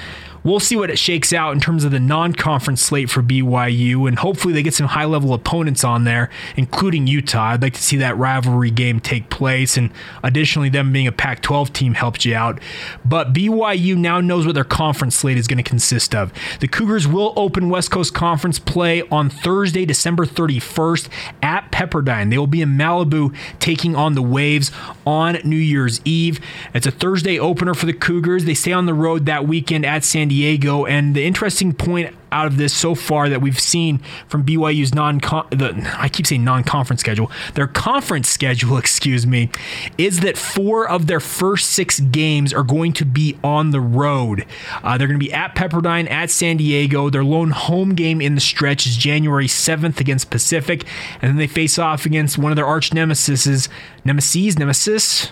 we'll 0.43 0.59
see 0.59 0.75
what 0.75 0.89
it 0.89 0.97
shakes 0.97 1.31
out 1.33 1.53
in 1.53 1.59
terms 1.59 1.83
of 1.83 1.91
the 1.91 1.99
non-conference 1.99 2.81
slate 2.81 3.09
for 3.09 3.21
BYU, 3.21 4.07
and 4.07 4.19
hopefully 4.19 4.53
they 4.53 4.63
get 4.63 4.73
some 4.73 4.87
high-level 4.87 5.33
opponents 5.33 5.83
on 5.83 6.03
there, 6.03 6.29
including 6.55 7.07
Utah. 7.07 7.51
I'd 7.51 7.61
like 7.61 7.73
to 7.73 7.83
see 7.83 7.97
that 7.97 8.17
rivalry 8.17 8.71
game 8.71 8.99
take 8.99 9.29
place, 9.29 9.77
and 9.77 9.91
additionally, 10.23 10.69
them 10.69 10.91
being 10.91 11.07
a 11.07 11.11
Pac-12 11.11 11.73
team 11.73 11.93
helps 11.93 12.25
you 12.25 12.35
out. 12.35 12.59
But 13.05 13.33
BYU 13.33 13.95
now 13.97 14.21
knows 14.21 14.45
what 14.45 14.55
their 14.55 14.63
conference 14.63 15.15
slate 15.15 15.37
is 15.37 15.47
going 15.47 15.63
to 15.63 15.69
consist 15.69 16.15
of. 16.15 16.31
The 16.59 16.67
Cougars 16.67 17.07
will 17.07 17.33
open 17.35 17.69
West 17.69 17.91
Coast 17.91 18.13
Conference 18.13 18.59
play 18.59 19.03
on 19.09 19.29
Thursday, 19.29 19.85
December 19.85 20.25
31st 20.25 21.09
at 21.41 21.71
Pepperdine. 21.71 22.29
They 22.29 22.37
will 22.37 22.47
be 22.47 22.61
in 22.61 22.77
Malibu 22.77 23.35
taking 23.59 23.95
on 23.95 24.15
the 24.15 24.21
Waves 24.21 24.71
on 25.05 25.37
New 25.43 25.55
Year's 25.55 26.01
Eve. 26.05 26.39
It's 26.73 26.87
a 26.87 26.91
Thursday 26.91 27.39
opener 27.39 27.73
for 27.73 27.85
the 27.85 27.93
Cougars. 27.93 28.45
They 28.45 28.53
stay 28.53 28.71
on 28.71 28.85
the 28.85 28.93
road 28.93 29.25
that 29.25 29.47
weekend 29.47 29.85
at 29.85 30.03
San 30.03 30.30
Diego. 30.31 30.85
And 30.85 31.15
the 31.15 31.25
interesting 31.25 31.73
point 31.73 32.15
out 32.31 32.47
of 32.47 32.55
this 32.55 32.73
so 32.73 32.95
far 32.95 33.27
that 33.27 33.41
we've 33.41 33.59
seen 33.59 33.99
from 34.27 34.45
BYU's 34.45 34.95
non 34.95 35.17
the 35.17 35.95
I 35.97 36.07
keep 36.07 36.25
saying 36.25 36.43
non-conference 36.43 37.01
schedule, 37.01 37.29
their 37.55 37.67
conference 37.67 38.29
schedule, 38.29 38.77
excuse 38.77 39.27
me, 39.27 39.49
is 39.97 40.21
that 40.21 40.37
four 40.37 40.87
of 40.87 41.07
their 41.07 41.19
first 41.19 41.71
six 41.71 41.99
games 41.99 42.53
are 42.53 42.63
going 42.63 42.93
to 42.93 43.05
be 43.05 43.37
on 43.43 43.71
the 43.71 43.81
road. 43.81 44.45
Uh, 44.83 44.97
they're 44.97 45.07
going 45.07 45.19
to 45.19 45.25
be 45.25 45.33
at 45.33 45.55
Pepperdine, 45.55 46.09
at 46.09 46.29
San 46.29 46.57
Diego. 46.57 47.09
Their 47.09 47.23
lone 47.23 47.51
home 47.51 47.93
game 47.93 48.21
in 48.21 48.35
the 48.35 48.41
stretch 48.41 48.87
is 48.87 48.95
January 48.95 49.47
7th 49.47 49.99
against 49.99 50.29
Pacific, 50.29 50.85
and 51.21 51.29
then 51.29 51.37
they 51.37 51.47
face 51.47 51.77
off 51.77 52.05
against 52.05 52.37
one 52.37 52.51
of 52.51 52.55
their 52.55 52.65
arch 52.65 52.93
nemesis, 52.93 53.67
nemesis, 54.05 54.57
nemesis. 54.57 55.31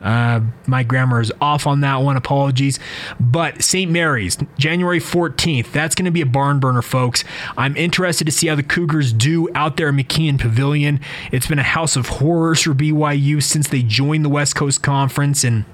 Uh, 0.00 0.40
my 0.66 0.82
grammar 0.82 1.20
is 1.20 1.32
off 1.40 1.66
on 1.66 1.80
that 1.80 1.96
one. 1.96 2.16
Apologies. 2.16 2.78
But 3.18 3.62
St. 3.62 3.90
Mary's, 3.90 4.38
January 4.58 5.00
14th. 5.00 5.72
That's 5.72 5.94
going 5.94 6.06
to 6.06 6.10
be 6.10 6.20
a 6.20 6.26
barn 6.26 6.60
burner, 6.60 6.82
folks. 6.82 7.24
I'm 7.56 7.76
interested 7.76 8.24
to 8.24 8.32
see 8.32 8.46
how 8.46 8.54
the 8.54 8.62
Cougars 8.62 9.12
do 9.12 9.48
out 9.54 9.76
there 9.76 9.88
at 9.88 9.94
McKeon 9.94 10.40
Pavilion. 10.40 11.00
It's 11.32 11.46
been 11.46 11.58
a 11.58 11.64
house 11.64 11.96
of 11.96 12.08
horrors 12.08 12.62
for 12.62 12.70
BYU 12.70 13.42
since 13.42 13.68
they 13.68 13.82
joined 13.82 14.24
the 14.24 14.30
West 14.30 14.56
Coast 14.56 14.82
Conference 14.82 15.44
and 15.44 15.64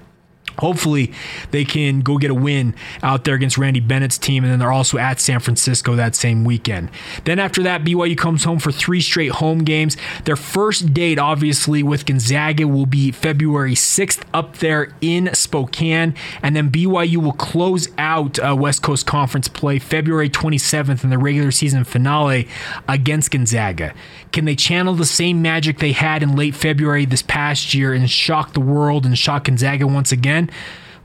hopefully 0.58 1.12
they 1.50 1.64
can 1.64 2.00
go 2.00 2.18
get 2.18 2.30
a 2.30 2.34
win 2.34 2.74
out 3.02 3.24
there 3.24 3.34
against 3.34 3.58
Randy 3.58 3.80
Bennett's 3.80 4.18
team 4.18 4.44
and 4.44 4.52
then 4.52 4.58
they're 4.58 4.72
also 4.72 4.98
at 4.98 5.20
San 5.20 5.40
Francisco 5.40 5.94
that 5.96 6.14
same 6.14 6.44
weekend. 6.44 6.90
Then 7.24 7.38
after 7.38 7.62
that 7.62 7.82
BYU 7.84 8.16
comes 8.16 8.44
home 8.44 8.58
for 8.58 8.72
three 8.72 9.00
straight 9.00 9.32
home 9.32 9.60
games. 9.60 9.96
Their 10.24 10.36
first 10.36 10.92
date 10.92 11.18
obviously 11.18 11.82
with 11.82 12.06
Gonzaga 12.06 12.66
will 12.66 12.86
be 12.86 13.10
February 13.12 13.74
6th 13.74 14.22
up 14.32 14.58
there 14.58 14.94
in 15.00 15.32
Spokane 15.34 16.14
and 16.42 16.56
then 16.56 16.70
BYU 16.70 17.18
will 17.18 17.32
close 17.32 17.88
out 17.98 18.38
uh, 18.38 18.54
West 18.56 18.82
Coast 18.82 19.06
Conference 19.06 19.48
play 19.48 19.78
February 19.78 20.30
27th 20.30 21.04
in 21.04 21.10
the 21.10 21.18
regular 21.18 21.50
season 21.50 21.84
finale 21.84 22.48
against 22.88 23.30
Gonzaga. 23.30 23.94
Can 24.32 24.44
they 24.44 24.54
channel 24.54 24.94
the 24.94 25.06
same 25.06 25.40
magic 25.42 25.78
they 25.78 25.92
had 25.92 26.22
in 26.22 26.36
late 26.36 26.54
February 26.54 27.06
this 27.06 27.22
past 27.22 27.74
year 27.74 27.92
and 27.92 28.10
shock 28.10 28.52
the 28.52 28.60
world 28.60 29.06
and 29.06 29.16
shock 29.16 29.44
Gonzaga 29.44 29.86
once 29.86 30.12
again? 30.12 30.45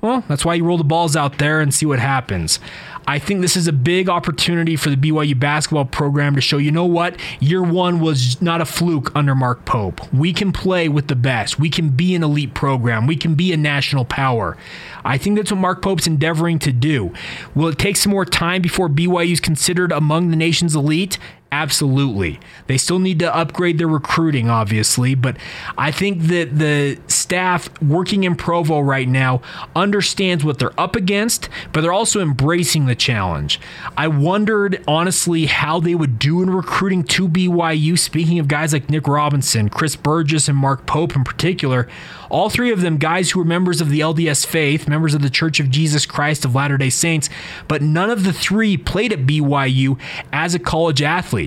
Well, 0.02 0.24
that's 0.28 0.44
why 0.44 0.56
you 0.56 0.64
roll 0.64 0.80
the 0.80 0.84
balls 0.84 1.16
out 1.16 1.38
there 1.38 1.62
and 1.62 1.72
see 1.72 1.86
what 1.86 2.00
happens. 2.00 2.60
I 3.08 3.20
think 3.20 3.42
this 3.42 3.56
is 3.56 3.68
a 3.68 3.74
big 3.74 4.10
opportunity 4.10 4.76
for 4.76 4.90
the 4.90 4.96
BYU 4.96 5.40
basketball 5.40 5.86
program 5.86 6.36
to 6.36 6.42
show 6.42 6.58
you 6.58 6.72
know 6.72 6.86
what? 6.86 7.20
Year 7.40 7.62
one 7.62 8.00
was 8.00 8.42
not 8.42 8.62
a 8.62 8.66
fluke 8.66 9.16
under 9.16 9.36
Mark 9.36 9.66
Pope. 9.66 10.12
We 10.14 10.34
can 10.34 10.52
play 10.52 10.88
with 10.90 11.08
the 11.08 11.16
best. 11.16 11.60
We 11.60 11.70
can 11.70 11.90
be 11.90 12.16
an 12.16 12.24
elite 12.24 12.54
program. 12.54 13.08
We 13.08 13.16
can 13.16 13.36
be 13.36 13.54
a 13.54 13.58
national 13.58 14.06
power. 14.06 14.58
I 15.04 15.18
think 15.18 15.36
that's 15.36 15.52
what 15.52 15.60
Mark 15.60 15.82
Pope's 15.82 16.08
endeavoring 16.08 16.60
to 16.60 16.72
do. 16.72 17.14
Will 17.54 17.70
it 17.70 17.78
take 17.78 17.98
some 17.98 18.12
more 18.12 18.26
time 18.26 18.62
before 18.62 18.90
BYU 18.90 19.34
is 19.34 19.40
considered 19.40 19.92
among 19.92 20.30
the 20.30 20.36
nation's 20.36 20.76
elite? 20.76 21.18
Absolutely. 21.54 22.40
They 22.68 22.78
still 22.78 23.00
need 23.00 23.20
to 23.20 23.36
upgrade 23.36 23.78
their 23.78 23.88
recruiting, 23.88 24.50
obviously, 24.50 25.16
but 25.16 25.36
I 25.78 25.92
think 25.92 26.24
that 26.24 26.58
the 26.58 26.98
staff 27.08 27.70
working 27.82 28.24
in 28.24 28.38
Provo 28.38 28.80
right 28.80 29.08
now 29.08 29.42
understands 29.76 30.46
what 30.46 30.60
they're 30.60 30.80
up 30.80 30.96
against, 30.96 31.50
but 31.74 31.82
they're 31.82 31.92
also 31.92 32.22
embracing 32.22 32.86
the 32.86 32.96
challenge. 32.96 33.60
I 33.98 34.08
wondered, 34.08 34.82
honestly, 34.88 35.48
how 35.48 35.82
they 35.82 35.94
would 35.94 36.20
do 36.20 36.42
in 36.42 36.50
recruiting 36.50 37.04
to 37.04 37.28
BYU. 37.28 38.00
Speaking 38.00 38.40
of 38.40 38.48
guys 38.48 38.72
like 38.72 38.90
Nick 38.90 39.06
Robinson, 39.06 39.68
Chris 39.68 39.98
Burgess, 39.98 40.48
and 40.48 40.58
Mark 40.58 40.86
Pope 40.86 41.18
in 41.18 41.26
particular, 41.26 41.86
all 42.30 42.50
three 42.50 42.72
of 42.72 42.80
them 42.80 42.96
guys 42.96 43.32
who 43.32 43.40
were 43.40 43.46
members 43.46 43.82
of 43.82 43.90
the 43.90 44.00
LDS 44.00 44.46
faith, 44.46 44.88
members 44.88 45.14
of 45.14 45.22
the 45.22 45.30
Church 45.30 45.60
of 45.60 45.70
Jesus 45.70 46.06
Christ 46.06 46.46
of 46.46 46.56
Latter 46.56 46.78
day 46.78 46.90
Saints, 46.90 47.30
but 47.68 47.82
none 47.82 48.10
of 48.10 48.24
the 48.24 48.32
three 48.32 48.78
played 48.78 49.12
at 49.12 49.26
BYU 49.26 50.00
as 50.32 50.56
a 50.56 50.60
college 50.60 51.02
athlete. 51.02 51.41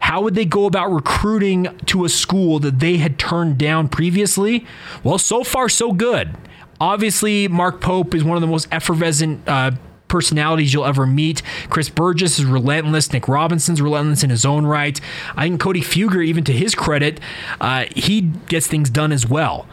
How 0.00 0.22
would 0.22 0.34
they 0.34 0.44
go 0.44 0.66
about 0.66 0.90
recruiting 0.90 1.76
to 1.86 2.04
a 2.04 2.08
school 2.08 2.58
that 2.60 2.80
they 2.80 2.98
had 2.98 3.18
turned 3.18 3.58
down 3.58 3.88
previously? 3.88 4.66
Well, 5.02 5.18
so 5.18 5.44
far, 5.44 5.68
so 5.68 5.92
good. 5.92 6.36
Obviously, 6.80 7.48
Mark 7.48 7.80
Pope 7.80 8.14
is 8.14 8.22
one 8.22 8.36
of 8.36 8.40
the 8.40 8.46
most 8.46 8.68
effervescent 8.70 9.48
uh, 9.48 9.72
personalities 10.08 10.72
you'll 10.72 10.84
ever 10.84 11.06
meet. 11.06 11.42
Chris 11.70 11.88
Burgess 11.88 12.38
is 12.38 12.44
relentless. 12.44 13.12
Nick 13.12 13.28
Robinson's 13.28 13.80
relentless 13.82 14.22
in 14.22 14.30
his 14.30 14.44
own 14.44 14.66
right. 14.66 15.00
I 15.36 15.48
think 15.48 15.60
Cody 15.60 15.80
Fueger, 15.80 16.24
even 16.24 16.44
to 16.44 16.52
his 16.52 16.74
credit, 16.74 17.20
uh, 17.60 17.86
he 17.94 18.20
gets 18.20 18.66
things 18.66 18.90
done 18.90 19.12
as 19.12 19.26
well. 19.26 19.66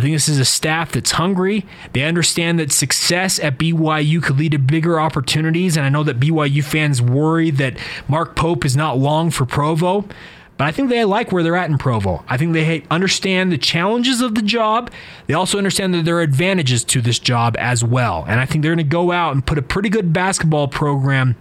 I 0.00 0.02
think 0.02 0.14
this 0.14 0.30
is 0.30 0.38
a 0.38 0.46
staff 0.46 0.92
that's 0.92 1.10
hungry. 1.10 1.66
They 1.92 2.04
understand 2.04 2.58
that 2.58 2.72
success 2.72 3.38
at 3.38 3.58
BYU 3.58 4.22
could 4.22 4.38
lead 4.38 4.52
to 4.52 4.58
bigger 4.58 4.98
opportunities. 4.98 5.76
And 5.76 5.84
I 5.84 5.90
know 5.90 6.02
that 6.04 6.18
BYU 6.18 6.64
fans 6.64 7.02
worry 7.02 7.50
that 7.50 7.76
Mark 8.08 8.34
Pope 8.34 8.64
is 8.64 8.74
not 8.74 8.96
long 8.96 9.30
for 9.30 9.44
Provo. 9.44 10.06
but 10.56 10.66
I 10.66 10.72
think 10.72 10.88
they 10.88 11.04
like 11.04 11.32
where 11.32 11.42
they're 11.42 11.54
at 11.54 11.68
in 11.68 11.76
Provo. 11.76 12.24
I 12.28 12.38
think 12.38 12.54
they 12.54 12.82
understand 12.90 13.52
the 13.52 13.58
challenges 13.58 14.22
of 14.22 14.34
the 14.34 14.40
job. 14.40 14.90
They 15.26 15.34
also 15.34 15.58
understand 15.58 15.92
that 15.92 16.06
there 16.06 16.16
are 16.16 16.22
advantages 16.22 16.82
to 16.84 17.02
this 17.02 17.18
job 17.18 17.54
as 17.58 17.84
well. 17.84 18.24
And 18.26 18.40
I 18.40 18.46
think 18.46 18.62
they're 18.62 18.74
going 18.74 18.86
to 18.86 18.90
go 18.90 19.12
out 19.12 19.34
and 19.34 19.44
put 19.44 19.58
a 19.58 19.62
pretty 19.62 19.90
good 19.90 20.14
basketball 20.14 20.68
program 20.68 21.36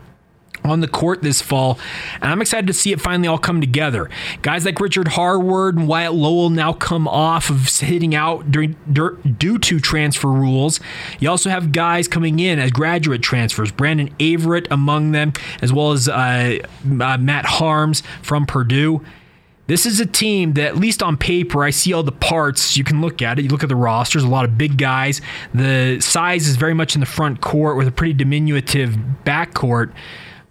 on 0.64 0.82
the 0.82 0.88
court 0.88 1.22
this 1.22 1.42
fall, 1.42 1.80
and 2.22 2.26
I'm 2.26 2.42
excited 2.42 2.68
to 2.68 2.74
see 2.74 2.92
it 2.92 3.02
finally 3.02 3.28
all 3.28 3.38
come 3.38 3.62
together. 3.62 4.10
Guys 4.42 4.66
like 4.66 4.80
Richard 4.80 5.10
Harward 5.10 5.78
and 5.78 5.88
Wyatt 5.88 6.14
Lowell 6.14 6.50
now 6.50 6.74
come 6.74 7.08
off 7.08 7.50
of 7.50 7.68
hitting 7.80 8.14
out 8.16 8.52
during 8.52 8.76
due 8.92 9.58
to 9.58 9.80
transfer 9.80 10.30
rules. 10.30 10.80
You 11.20 11.30
also 11.30 11.50
have 11.50 11.72
guys 11.72 12.08
coming 12.08 12.40
in 12.40 12.60
as 12.60 12.72
graduate 12.72 13.22
transfers, 13.22 13.72
Brandon 13.72 14.14
Averette 14.20 14.68
among 14.70 15.12
them, 15.12 15.34
as 15.62 15.74
well 15.74 15.92
as 15.92 16.08
uh, 16.08 16.60
uh, 16.86 17.18
Matt 17.18 17.46
Haarms 17.46 18.02
from 18.22 18.46
Purdue. 18.46 19.04
This 19.68 19.86
is 19.86 20.00
a 20.00 20.06
team 20.08 20.54
that, 20.54 20.66
at 20.66 20.78
least 20.78 21.04
on 21.04 21.16
paper, 21.16 21.64
I 21.64 21.70
see 21.70 21.94
all 21.94 22.02
the 22.02 22.12
parts. 22.12 22.76
You 22.76 22.84
can 22.84 23.02
look 23.02 23.22
at 23.22 23.38
it. 23.38 23.44
You 23.44 23.50
look 23.50 23.62
at 23.62 23.70
the 23.70 23.76
rosters, 23.76 24.24
a 24.24 24.28
lot 24.28 24.44
of 24.44 24.58
big 24.58 24.80
guys. 24.80 25.22
The 25.54 26.00
size 26.02 26.48
is 26.48 26.56
very 26.56 26.74
much 26.74 26.96
in 26.96 27.02
the 27.02 27.06
front 27.06 27.40
court 27.42 27.78
with 27.78 27.88
a 27.88 27.92
pretty 27.92 28.14
diminutive 28.14 29.24
back 29.26 29.54
court. 29.54 29.94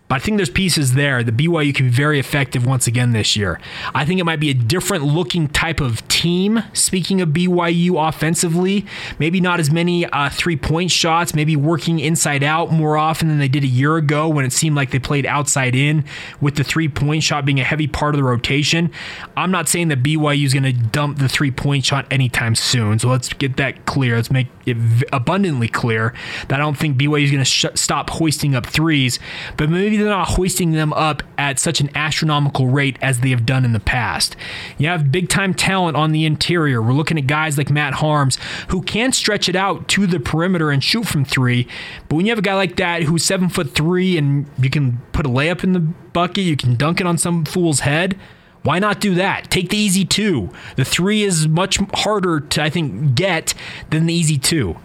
But 0.09 0.17
I 0.17 0.19
think 0.21 0.39
there's 0.39 0.51
pieces 0.51 0.95
there 0.95 1.23
that 1.23 1.37
BYU 1.37 1.75
can 1.75 1.87
be 1.87 1.93
very 1.93 2.19
effective 2.19 2.65
once 2.65 2.87
again 2.87 3.13
this 3.13 3.37
year. 3.37 3.61
I 3.95 4.05
think 4.07 4.19
it 4.19 4.25
might 4.25 4.41
be 4.41 4.51
a 4.51 4.55
different 4.55 5.05
looking 5.05 5.49
type 5.49 5.81
of 5.81 6.07
team. 6.09 6.63
Speaking 6.73 7.21
of 7.21 7.29
BYU 7.31 8.09
offensively, 8.09 8.87
maybe 9.19 9.41
not 9.41 9.61
as 9.61 9.71
many 9.71 10.07
uh, 10.07 10.31
three 10.31 10.57
point 10.57 10.91
shots, 10.91 11.35
maybe 11.35 11.57
working 11.57 12.01
inside 12.01 12.43
out 12.43 12.73
more 12.73 12.97
often 12.97 13.29
than 13.29 13.39
they 13.39 13.49
did 13.49 13.65
a 13.65 13.69
year 13.69 13.97
ago 13.97 14.29
when 14.29 14.45
it 14.47 14.53
seemed 14.53 14.77
like 14.77 14.91
they 14.91 14.99
played 14.99 15.27
outside 15.27 15.75
in 15.75 16.05
with 16.41 16.57
the 16.57 16.65
three 16.65 16.89
point 16.89 17.23
shot 17.23 17.45
being 17.45 17.61
a 17.61 17.65
heavy 17.65 17.87
part 17.87 18.15
of 18.15 18.19
the 18.19 18.25
rotation. 18.25 18.91
I'm 19.37 19.51
not 19.51 19.69
saying 19.69 19.89
that 19.89 20.03
BYU 20.03 20.45
is 20.45 20.55
going 20.55 20.65
to 20.65 20.73
dump 20.73 21.19
the 21.19 21.29
three 21.29 21.51
point 21.51 21.85
shot 21.85 22.07
anytime 22.11 22.55
soon. 22.55 22.99
So 22.99 23.09
let's 23.09 23.33
get 23.35 23.59
that 23.59 23.85
clear. 23.85 24.17
Let's 24.17 24.31
make 24.31 24.49
it 24.65 24.77
abundantly 25.13 25.69
clear 25.69 26.15
that 26.49 26.55
I 26.55 26.63
don't 26.63 26.79
think 26.79 26.97
BYU 26.97 27.25
is 27.25 27.31
going 27.31 27.45
to 27.45 27.45
sh- 27.45 27.67
stop 27.75 28.11
hoisting 28.11 28.55
up 28.55 28.65
threes, 28.65 29.19
but 29.57 29.69
maybe 29.69 29.98
they're 29.99 30.09
not 30.09 30.29
hoisting 30.29 30.73
them 30.73 30.93
up 30.93 31.23
at 31.37 31.59
such 31.59 31.81
an 31.81 31.91
astronomical 31.95 32.69
rate 32.69 32.99
as 33.03 33.21
they 33.21 33.31
have 33.31 33.47
done 33.47 33.65
in 33.65 33.73
the 33.73 33.81
past. 33.81 34.37
You 34.79 34.89
have 34.89 35.13
big 35.13 35.29
time 35.29 35.55
talent 35.55 35.97
on 35.97 36.13
the 36.13 36.25
interior. 36.25 36.81
We're 36.83 36.93
looking 36.93 37.19
at 37.19 37.27
guys 37.27 37.59
like 37.59 37.71
Matt 37.71 37.95
Haarms 37.95 38.39
who 38.69 38.83
can 38.83 39.13
stretch 39.13 39.49
it 39.49 39.57
out 39.57 39.89
to 39.89 40.07
the 40.07 40.21
perimeter 40.21 40.71
and 40.71 40.83
shoot 40.83 41.07
from 41.07 41.25
three. 41.25 41.69
But 42.09 42.17
when 42.17 42.27
you 42.27 42.33
have 42.33 42.39
a 42.39 42.43
guy 42.43 42.55
like 42.55 42.77
that 42.77 43.03
who's 43.03 43.25
seven 43.25 43.49
foot 43.49 43.75
three 43.75 44.17
and 44.17 44.47
you 44.59 44.71
can 44.71 44.99
put 45.13 45.27
a 45.27 45.29
layup 45.29 45.65
in 45.65 45.73
the 45.73 45.81
bucket, 45.81 46.45
you 46.45 46.57
can 46.57 46.77
dunk 46.77 47.01
it 47.01 47.07
on 47.07 47.19
some 47.19 47.45
fool's 47.45 47.81
head. 47.81 48.19
Why 48.63 48.79
not 48.79 49.01
do 49.01 49.15
that? 49.15 49.51
Take 49.51 49.71
the 49.71 49.79
easy 49.79 50.05
two. 50.05 50.51
The 50.77 50.85
three 50.85 51.23
is 51.23 51.47
much 51.47 51.79
harder 51.95 52.41
to, 52.41 52.63
I 52.63 52.71
think, 52.71 53.15
get 53.15 53.55
than 53.91 54.07
the 54.07 54.15
easy 54.15 54.37
two. 54.37 54.77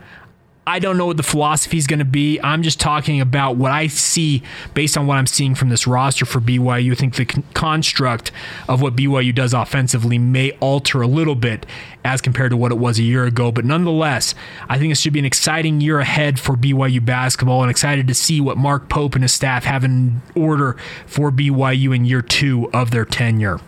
I 0.65 0.79
don't 0.79 0.97
know 0.97 1.07
what 1.07 1.17
the 1.17 1.23
philosophy 1.23 1.77
is 1.77 1.87
going 1.87 1.99
to 1.99 2.05
be. 2.05 2.39
I'm 2.39 2.63
just 2.63 2.79
talking 2.79 3.19
about 3.19 3.57
what 3.57 3.71
I 3.71 3.87
see 3.87 4.43
based 4.73 4.97
on 4.97 5.07
what 5.07 5.17
I'm 5.17 5.27
seeing 5.27 5.55
from 5.55 5.67
this 5.67 5.85
roster 5.85 6.25
for 6.25 6.39
BYU. 6.39 6.93
I 6.93 6.95
think 6.95 7.15
the 7.15 7.25
con- 7.25 7.43
construct 7.53 8.31
of 8.69 8.81
what 8.81 8.95
BYU 8.95 9.35
does 9.35 9.53
offensively 9.53 10.17
may 10.17 10.51
alter 10.61 11.01
a 11.01 11.07
little 11.07 11.35
bit 11.35 11.65
as 12.05 12.21
compared 12.21 12.51
to 12.51 12.57
what 12.57 12.71
it 12.71 12.77
was 12.77 12.97
a 12.97 13.03
year 13.03 13.25
ago. 13.25 13.51
But 13.51 13.65
nonetheless, 13.65 14.35
I 14.69 14.77
think 14.77 14.91
this 14.91 15.01
should 15.01 15.11
be 15.11 15.19
an 15.19 15.25
exciting 15.25 15.81
year 15.81 15.99
ahead 15.99 16.39
for 16.39 16.55
BYU 16.55 17.03
basketball 17.03 17.61
and 17.61 17.69
excited 17.69 18.07
to 18.07 18.13
see 18.13 18.39
what 18.39 18.57
Mark 18.57 18.87
Pope 18.87 19.15
and 19.15 19.23
his 19.23 19.33
staff 19.33 19.65
have 19.65 19.83
in 19.83 20.21
order 20.33 20.77
for 21.05 21.29
BYU 21.29 21.93
in 21.93 22.05
year 22.05 22.21
two 22.21 22.69
of 22.71 22.91
their 22.91 23.05
tenure. 23.05 23.59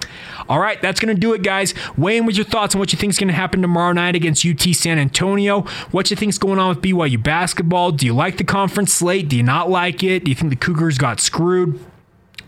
All 0.47 0.59
right, 0.59 0.79
that's 0.81 0.99
going 0.99 1.13
to 1.13 1.19
do 1.19 1.33
it, 1.33 1.41
guys. 1.41 1.73
In 1.97 2.25
with 2.25 2.35
your 2.35 2.45
thoughts 2.45 2.75
on 2.75 2.79
what 2.79 2.93
you 2.93 2.99
think 2.99 3.09
is 3.09 3.17
going 3.17 3.29
to 3.29 3.33
happen 3.33 3.61
tomorrow 3.61 3.93
night 3.93 4.15
against 4.15 4.45
UT 4.45 4.61
San 4.75 4.99
Antonio. 4.99 5.61
What 5.91 6.11
you 6.11 6.15
think 6.15 6.29
is 6.29 6.37
going 6.37 6.59
on 6.59 6.69
with 6.69 6.81
BYU 6.85 7.23
basketball? 7.23 7.91
Do 7.91 8.05
you 8.05 8.13
like 8.13 8.37
the 8.37 8.43
conference 8.43 8.93
slate? 8.93 9.27
Do 9.27 9.35
you 9.35 9.41
not 9.41 9.71
like 9.71 10.03
it? 10.03 10.23
Do 10.23 10.29
you 10.29 10.35
think 10.35 10.51
the 10.51 10.55
Cougars 10.55 10.99
got 10.99 11.19
screwed? 11.19 11.83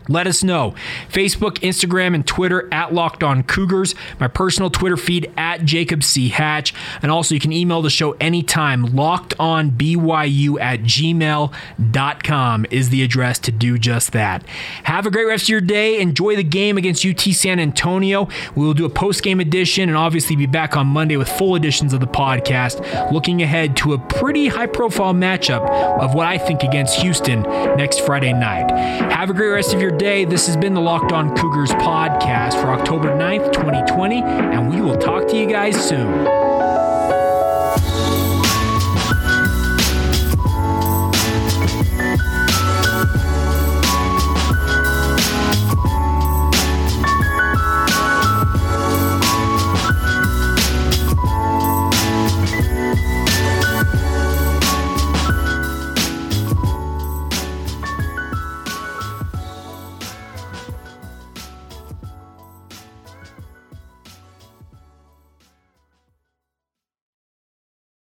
Let 0.08 0.26
us 0.26 0.42
know. 0.42 0.74
Facebook, 1.10 1.58
Instagram, 1.58 2.14
and 2.14 2.26
Twitter 2.26 2.68
at 2.72 2.94
Locked 2.94 3.22
On 3.22 3.42
Cougars. 3.42 3.94
My 4.18 4.28
personal 4.28 4.70
Twitter 4.70 4.96
feed 4.96 5.30
at 5.36 5.64
Jacob 5.64 6.02
C. 6.02 6.28
Hatch. 6.28 6.74
And 7.02 7.10
also, 7.10 7.34
you 7.34 7.40
can 7.40 7.52
email 7.52 7.82
the 7.82 7.90
show 7.90 8.12
anytime. 8.12 8.88
LockedOnBYU 8.88 10.60
at 10.60 10.80
gmail.com 10.80 12.66
is 12.70 12.88
the 12.88 13.02
address 13.02 13.38
to 13.40 13.52
do 13.52 13.78
just 13.78 14.12
that. 14.12 14.46
Have 14.84 15.06
a 15.06 15.10
great 15.10 15.26
rest 15.26 15.44
of 15.44 15.48
your 15.50 15.60
day. 15.60 16.00
Enjoy 16.00 16.36
the 16.36 16.42
game 16.42 16.78
against 16.78 17.04
UT 17.04 17.20
San 17.20 17.60
Antonio. 17.60 18.28
We 18.54 18.64
will 18.64 18.74
do 18.74 18.84
a 18.84 18.90
post 18.90 19.22
game 19.22 19.40
edition 19.40 19.88
and 19.88 19.96
obviously 19.96 20.36
be 20.36 20.46
back 20.46 20.76
on 20.76 20.86
Monday 20.86 21.16
with 21.16 21.28
full 21.28 21.54
editions 21.54 21.92
of 21.92 22.00
the 22.00 22.06
podcast, 22.06 23.12
looking 23.12 23.42
ahead 23.42 23.76
to 23.78 23.92
a 23.92 23.98
pretty 23.98 24.48
high 24.48 24.66
profile 24.66 25.12
matchup 25.14 25.68
of 26.00 26.14
what 26.14 26.26
I 26.26 26.38
think 26.38 26.62
against 26.62 27.00
Houston 27.00 27.42
next 27.76 28.00
Friday 28.00 28.32
night. 28.32 28.70
Have 29.12 29.30
a 29.30 29.34
great 29.34 29.48
rest 29.48 29.74
of 29.74 29.80
your 29.80 29.90
day. 29.98 30.24
This 30.24 30.46
has 30.46 30.56
been 30.56 30.74
the 30.74 30.80
Locked 30.80 31.12
On 31.12 31.34
Cougars 31.36 31.70
podcast 31.70 32.60
for 32.62 32.68
October 32.68 33.08
9th, 33.08 33.52
2020, 33.52 34.22
and 34.22 34.70
we 34.70 34.80
will 34.80 34.96
talk 34.96 35.26
to 35.28 35.36
you 35.36 35.46
guys 35.46 35.76
soon. 35.76 36.47